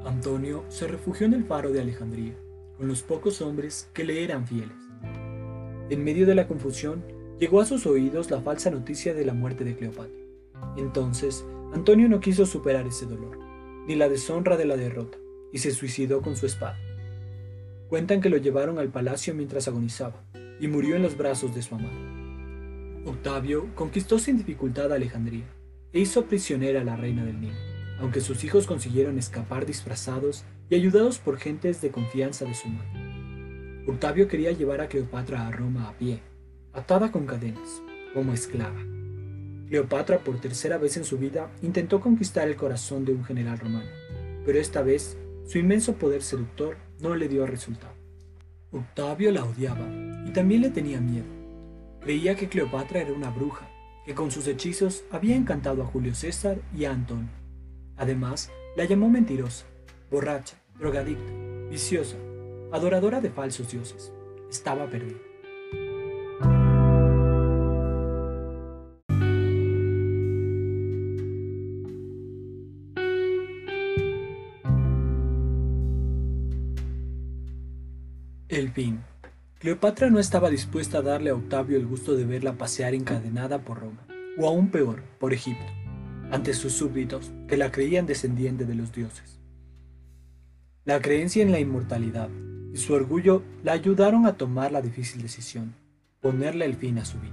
Antonio 0.04 0.64
se 0.68 0.86
refugió 0.86 1.26
en 1.26 1.34
el 1.34 1.44
faro 1.44 1.72
de 1.72 1.80
Alejandría, 1.80 2.34
con 2.76 2.86
los 2.86 3.02
pocos 3.02 3.40
hombres 3.40 3.90
que 3.92 4.04
le 4.04 4.22
eran 4.22 4.46
fieles. 4.46 4.76
En 5.90 6.04
medio 6.04 6.26
de 6.26 6.34
la 6.34 6.46
confusión, 6.46 7.04
llegó 7.38 7.60
a 7.60 7.66
sus 7.66 7.84
oídos 7.86 8.30
la 8.30 8.40
falsa 8.40 8.70
noticia 8.70 9.12
de 9.12 9.24
la 9.24 9.34
muerte 9.34 9.64
de 9.64 9.74
Cleopatra. 9.74 10.14
Entonces, 10.76 11.44
Antonio 11.72 12.08
no 12.08 12.20
quiso 12.20 12.46
superar 12.46 12.86
ese 12.86 13.06
dolor, 13.06 13.38
ni 13.88 13.96
la 13.96 14.08
deshonra 14.08 14.56
de 14.56 14.66
la 14.66 14.76
derrota, 14.76 15.18
y 15.52 15.58
se 15.58 15.72
suicidó 15.72 16.22
con 16.22 16.36
su 16.36 16.46
espada. 16.46 16.78
Cuentan 17.88 18.20
que 18.20 18.30
lo 18.30 18.36
llevaron 18.36 18.78
al 18.78 18.90
palacio 18.90 19.34
mientras 19.34 19.66
agonizaba, 19.66 20.24
y 20.60 20.68
murió 20.68 20.94
en 20.94 21.02
los 21.02 21.16
brazos 21.16 21.54
de 21.54 21.62
su 21.62 21.74
amada. 21.74 22.23
Octavio 23.04 23.68
conquistó 23.74 24.18
sin 24.18 24.38
dificultad 24.38 24.90
a 24.92 24.96
Alejandría, 24.96 25.44
e 25.92 26.00
hizo 26.00 26.24
prisionera 26.24 26.80
a 26.80 26.84
la 26.84 26.96
reina 26.96 27.24
del 27.24 27.40
Nilo, 27.40 27.54
aunque 28.00 28.20
sus 28.20 28.42
hijos 28.44 28.66
consiguieron 28.66 29.18
escapar 29.18 29.66
disfrazados 29.66 30.44
y 30.70 30.74
ayudados 30.74 31.18
por 31.18 31.38
gentes 31.38 31.80
de 31.80 31.90
confianza 31.90 32.44
de 32.44 32.54
su 32.54 32.68
madre. 32.68 33.84
Octavio 33.86 34.26
quería 34.26 34.52
llevar 34.52 34.80
a 34.80 34.88
Cleopatra 34.88 35.46
a 35.46 35.52
Roma 35.52 35.88
a 35.88 35.98
pie, 35.98 36.20
atada 36.72 37.12
con 37.12 37.26
cadenas, 37.26 37.82
como 38.14 38.32
esclava. 38.32 38.80
Cleopatra 39.68 40.18
por 40.18 40.40
tercera 40.40 40.78
vez 40.78 40.96
en 40.96 41.04
su 41.04 41.18
vida 41.18 41.50
intentó 41.62 42.00
conquistar 42.00 42.48
el 42.48 42.56
corazón 42.56 43.04
de 43.04 43.12
un 43.12 43.24
general 43.24 43.58
romano, 43.58 43.90
pero 44.46 44.58
esta 44.58 44.82
vez 44.82 45.16
su 45.46 45.58
inmenso 45.58 45.94
poder 45.96 46.22
seductor 46.22 46.76
no 47.00 47.14
le 47.14 47.28
dio 47.28 47.46
resultado. 47.46 47.94
Octavio 48.72 49.30
la 49.30 49.44
odiaba 49.44 49.86
y 50.26 50.32
también 50.32 50.62
le 50.62 50.70
tenía 50.70 51.00
miedo. 51.00 51.43
Creía 52.04 52.36
que 52.36 52.50
Cleopatra 52.50 53.00
era 53.00 53.14
una 53.14 53.30
bruja, 53.30 53.66
que 54.04 54.14
con 54.14 54.30
sus 54.30 54.46
hechizos 54.46 55.04
había 55.10 55.36
encantado 55.36 55.82
a 55.82 55.86
Julio 55.86 56.14
César 56.14 56.58
y 56.76 56.84
a 56.84 56.90
Antonio. 56.90 57.30
Además, 57.96 58.50
la 58.76 58.84
llamó 58.84 59.08
mentirosa, 59.08 59.64
borracha, 60.10 60.54
drogadicta, 60.78 61.32
viciosa, 61.70 62.16
adoradora 62.72 63.22
de 63.22 63.30
falsos 63.30 63.72
dioses. 63.72 64.12
Estaba 64.50 64.86
perdida. 64.86 65.16
El 78.50 78.70
fin. 78.72 79.02
Cleopatra 79.64 80.10
no 80.10 80.20
estaba 80.20 80.50
dispuesta 80.50 80.98
a 80.98 81.00
darle 81.00 81.30
a 81.30 81.34
Octavio 81.34 81.78
el 81.78 81.86
gusto 81.86 82.14
de 82.14 82.26
verla 82.26 82.58
pasear 82.58 82.92
encadenada 82.92 83.64
por 83.64 83.80
Roma, 83.80 84.06
o 84.36 84.46
aún 84.46 84.70
peor, 84.70 85.02
por 85.18 85.32
Egipto, 85.32 85.64
ante 86.30 86.52
sus 86.52 86.74
súbditos, 86.74 87.32
que 87.48 87.56
la 87.56 87.72
creían 87.72 88.04
descendiente 88.04 88.66
de 88.66 88.74
los 88.74 88.92
dioses. 88.92 89.40
La 90.84 91.00
creencia 91.00 91.42
en 91.42 91.50
la 91.50 91.60
inmortalidad 91.60 92.28
y 92.74 92.76
su 92.76 92.92
orgullo 92.92 93.42
la 93.62 93.72
ayudaron 93.72 94.26
a 94.26 94.36
tomar 94.36 94.70
la 94.70 94.82
difícil 94.82 95.22
decisión, 95.22 95.74
ponerle 96.20 96.66
el 96.66 96.74
fin 96.74 96.98
a 96.98 97.06
su 97.06 97.18
vida. 97.18 97.32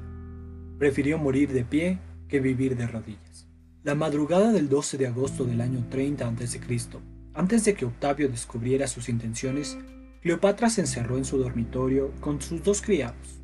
Prefirió 0.80 1.18
morir 1.18 1.52
de 1.52 1.66
pie 1.66 2.00
que 2.30 2.40
vivir 2.40 2.78
de 2.78 2.88
rodillas. 2.88 3.50
La 3.84 3.94
madrugada 3.94 4.54
del 4.54 4.70
12 4.70 4.98
de 4.98 5.08
agosto 5.08 5.44
del 5.44 5.60
año 5.60 5.86
30 5.90 6.26
a.C., 6.26 6.62
antes 7.34 7.66
de 7.66 7.74
que 7.74 7.84
Octavio 7.84 8.30
descubriera 8.30 8.88
sus 8.88 9.10
intenciones, 9.10 9.78
Cleopatra 10.22 10.70
se 10.70 10.82
encerró 10.82 11.18
en 11.18 11.26
su 11.26 11.40
dormitorio 11.40 12.12
con 12.20 12.40
sus 12.42 12.64
dos 12.64 12.84
criados, 12.84 13.42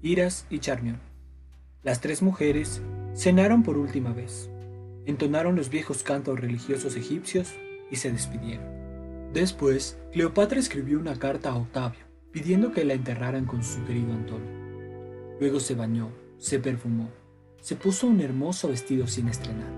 Iras 0.00 0.46
y 0.48 0.60
Charmión. 0.60 1.00
Las 1.82 2.00
tres 2.00 2.22
mujeres 2.22 2.80
cenaron 3.16 3.64
por 3.64 3.76
última 3.76 4.12
vez, 4.12 4.48
entonaron 5.06 5.56
los 5.56 5.70
viejos 5.70 6.04
cantos 6.04 6.38
religiosos 6.38 6.94
egipcios 6.94 7.52
y 7.90 7.96
se 7.96 8.12
despidieron. 8.12 8.64
Después, 9.32 9.98
Cleopatra 10.12 10.60
escribió 10.60 11.00
una 11.00 11.18
carta 11.18 11.50
a 11.50 11.56
Octavio, 11.56 12.04
pidiendo 12.30 12.70
que 12.70 12.84
la 12.84 12.94
enterraran 12.94 13.44
con 13.44 13.64
su 13.64 13.84
querido 13.84 14.12
Antonio. 14.12 15.36
Luego 15.40 15.58
se 15.58 15.74
bañó, 15.74 16.10
se 16.38 16.60
perfumó, 16.60 17.10
se 17.60 17.74
puso 17.74 18.06
un 18.06 18.20
hermoso 18.20 18.68
vestido 18.68 19.08
sin 19.08 19.26
estrenar, 19.26 19.72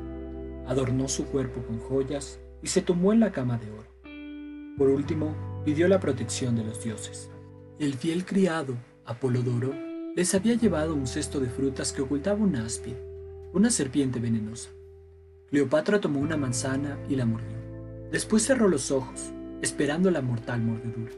adornó 0.67 1.09
su 1.09 1.25
cuerpo 1.25 1.63
con 1.63 1.79
joyas 1.79 2.41
y 2.63 2.67
se 2.67 2.83
tomó 2.83 3.15
en 3.15 3.21
la 3.21 3.33
cama 3.33 3.57
de 3.57 3.71
oro. 3.71 4.77
Por 4.77 4.91
último, 4.91 5.52
pidió 5.65 5.89
la 5.89 6.01
protección 6.01 6.57
de 6.57 6.65
los 6.65 6.83
dioses. 6.83 7.31
El 7.79 7.95
fiel 7.95 8.25
criado, 8.25 8.75
Apolodoro, 9.05 9.73
les 10.15 10.35
había 10.35 10.55
llevado 10.55 10.95
un 10.95 11.07
cesto 11.07 11.41
de 11.41 11.49
frutas 11.49 11.93
que 11.93 12.03
ocultaba 12.03 12.39
un 12.39 12.57
áspid, 12.57 12.95
una 13.53 13.71
serpiente 13.71 14.21
venenosa. 14.21 14.71
Cleopatra 15.49 16.01
tomó 16.01 16.21
una 16.21 16.37
manzana 16.37 16.99
y 17.09 17.17
la 17.17 17.27
mordió. 17.27 17.57
Después 18.11 18.45
cerró 18.45 18.69
los 18.69 18.91
ojos, 18.91 19.33
esperando 19.63 20.11
la 20.11 20.21
mortal 20.21 20.63
mordedura. 20.63 21.13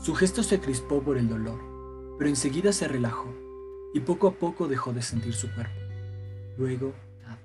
Su 0.00 0.14
gesto 0.14 0.42
se 0.42 0.60
crispó 0.60 1.02
por 1.02 1.18
el 1.18 1.28
dolor, 1.28 1.60
pero 2.18 2.28
enseguida 2.28 2.72
se 2.72 2.88
relajó 2.88 3.34
y 3.94 4.00
poco 4.00 4.28
a 4.28 4.32
poco 4.32 4.68
dejó 4.68 4.92
de 4.92 5.02
sentir 5.02 5.34
su 5.34 5.52
cuerpo. 5.54 5.74
Luego, 6.58 6.92
nada. 7.22 7.38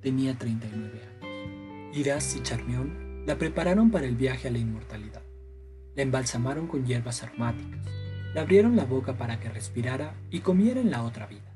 Tenía 0.00 0.36
39 0.38 1.00
años. 1.20 1.96
Irás 1.96 2.36
y 2.36 2.42
Charmión 2.42 3.01
la 3.26 3.38
prepararon 3.38 3.90
para 3.90 4.06
el 4.06 4.16
viaje 4.16 4.48
a 4.48 4.50
la 4.50 4.58
inmortalidad. 4.58 5.22
La 5.94 6.02
embalsamaron 6.02 6.66
con 6.66 6.84
hierbas 6.84 7.22
aromáticas, 7.22 7.86
le 8.34 8.40
abrieron 8.40 8.76
la 8.76 8.84
boca 8.84 9.16
para 9.16 9.38
que 9.38 9.50
respirara 9.50 10.14
y 10.30 10.40
comiera 10.40 10.80
en 10.80 10.90
la 10.90 11.02
otra 11.02 11.26
vida, 11.26 11.54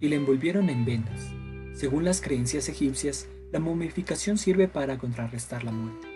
y 0.00 0.08
la 0.08 0.16
envolvieron 0.16 0.68
en 0.68 0.84
vendas. 0.84 1.32
Según 1.72 2.04
las 2.04 2.20
creencias 2.20 2.68
egipcias, 2.68 3.28
la 3.52 3.60
momificación 3.60 4.38
sirve 4.38 4.68
para 4.68 4.98
contrarrestar 4.98 5.64
la 5.64 5.72
muerte. 5.72 6.06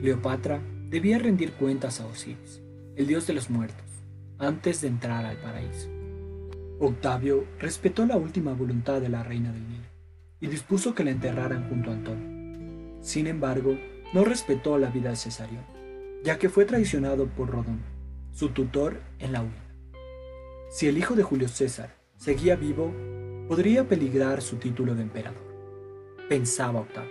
Cleopatra 0.00 0.60
debía 0.88 1.18
rendir 1.18 1.52
cuentas 1.52 2.00
a 2.00 2.06
Osiris, 2.06 2.62
el 2.96 3.06
dios 3.06 3.26
de 3.26 3.32
los 3.32 3.50
muertos, 3.50 3.86
antes 4.38 4.80
de 4.80 4.88
entrar 4.88 5.24
al 5.24 5.38
paraíso. 5.38 5.88
Octavio 6.78 7.46
respetó 7.58 8.06
la 8.06 8.16
última 8.16 8.54
voluntad 8.54 9.00
de 9.00 9.10
la 9.10 9.22
reina 9.22 9.52
del 9.52 9.68
Nilo 9.68 9.84
y 10.40 10.46
dispuso 10.46 10.94
que 10.94 11.04
la 11.04 11.10
enterraran 11.10 11.68
junto 11.68 11.90
a 11.90 11.94
Antonio. 11.94 12.98
Sin 13.02 13.26
embargo, 13.26 13.76
no 14.12 14.24
respetó 14.24 14.76
la 14.78 14.90
vida 14.90 15.10
de 15.10 15.16
Cesarión, 15.16 15.64
ya 16.24 16.38
que 16.38 16.48
fue 16.48 16.64
traicionado 16.64 17.26
por 17.26 17.50
Rodón, 17.50 17.80
su 18.32 18.48
tutor 18.48 19.00
en 19.18 19.32
la 19.32 19.42
huida. 19.42 19.64
Si 20.70 20.88
el 20.88 20.98
hijo 20.98 21.14
de 21.14 21.22
Julio 21.22 21.48
César 21.48 21.96
seguía 22.16 22.56
vivo, 22.56 22.92
podría 23.48 23.86
peligrar 23.88 24.42
su 24.42 24.56
título 24.56 24.94
de 24.94 25.02
emperador, 25.02 25.42
pensaba 26.28 26.80
Octavio. 26.80 27.10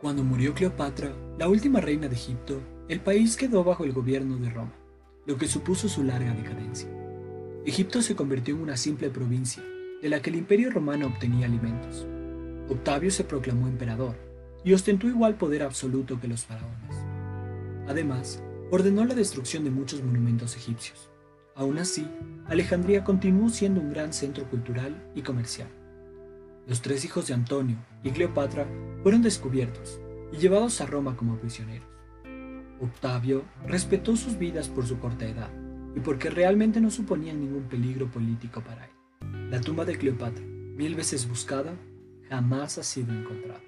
Cuando 0.00 0.22
murió 0.22 0.54
Cleopatra, 0.54 1.12
la 1.38 1.48
última 1.48 1.80
reina 1.80 2.08
de 2.08 2.14
Egipto, 2.14 2.60
el 2.88 3.00
país 3.00 3.36
quedó 3.36 3.64
bajo 3.64 3.84
el 3.84 3.92
gobierno 3.92 4.36
de 4.36 4.50
Roma, 4.50 4.74
lo 5.24 5.36
que 5.36 5.48
supuso 5.48 5.88
su 5.88 6.04
larga 6.04 6.34
decadencia. 6.34 6.88
Egipto 7.64 8.02
se 8.02 8.14
convirtió 8.14 8.54
en 8.54 8.60
una 8.60 8.76
simple 8.76 9.08
provincia, 9.08 9.62
de 10.02 10.08
la 10.08 10.20
que 10.20 10.30
el 10.30 10.36
imperio 10.36 10.70
romano 10.70 11.06
obtenía 11.06 11.46
alimentos. 11.46 12.06
Octavio 12.68 13.10
se 13.10 13.24
proclamó 13.24 13.66
emperador 13.68 14.25
y 14.66 14.74
ostentó 14.74 15.06
igual 15.06 15.36
poder 15.36 15.62
absoluto 15.62 16.20
que 16.20 16.26
los 16.26 16.44
faraones. 16.44 16.96
Además, 17.86 18.42
ordenó 18.72 19.04
la 19.04 19.14
destrucción 19.14 19.62
de 19.62 19.70
muchos 19.70 20.02
monumentos 20.02 20.56
egipcios. 20.56 21.08
Aún 21.54 21.78
así, 21.78 22.04
Alejandría 22.46 23.04
continuó 23.04 23.48
siendo 23.48 23.80
un 23.80 23.90
gran 23.90 24.12
centro 24.12 24.44
cultural 24.50 25.08
y 25.14 25.22
comercial. 25.22 25.68
Los 26.66 26.82
tres 26.82 27.04
hijos 27.04 27.28
de 27.28 27.34
Antonio 27.34 27.76
y 28.02 28.10
Cleopatra 28.10 28.66
fueron 29.04 29.22
descubiertos 29.22 30.00
y 30.32 30.38
llevados 30.38 30.80
a 30.80 30.86
Roma 30.86 31.16
como 31.16 31.38
prisioneros. 31.38 31.86
Octavio 32.80 33.44
respetó 33.68 34.16
sus 34.16 34.36
vidas 34.36 34.68
por 34.68 34.84
su 34.84 34.98
corta 34.98 35.28
edad 35.28 35.50
y 35.94 36.00
porque 36.00 36.28
realmente 36.28 36.80
no 36.80 36.90
suponían 36.90 37.40
ningún 37.40 37.68
peligro 37.68 38.10
político 38.10 38.62
para 38.62 38.86
él. 38.86 39.48
La 39.48 39.60
tumba 39.60 39.84
de 39.84 39.96
Cleopatra, 39.96 40.44
mil 40.44 40.96
veces 40.96 41.28
buscada, 41.28 41.72
jamás 42.28 42.78
ha 42.78 42.82
sido 42.82 43.12
encontrada. 43.12 43.65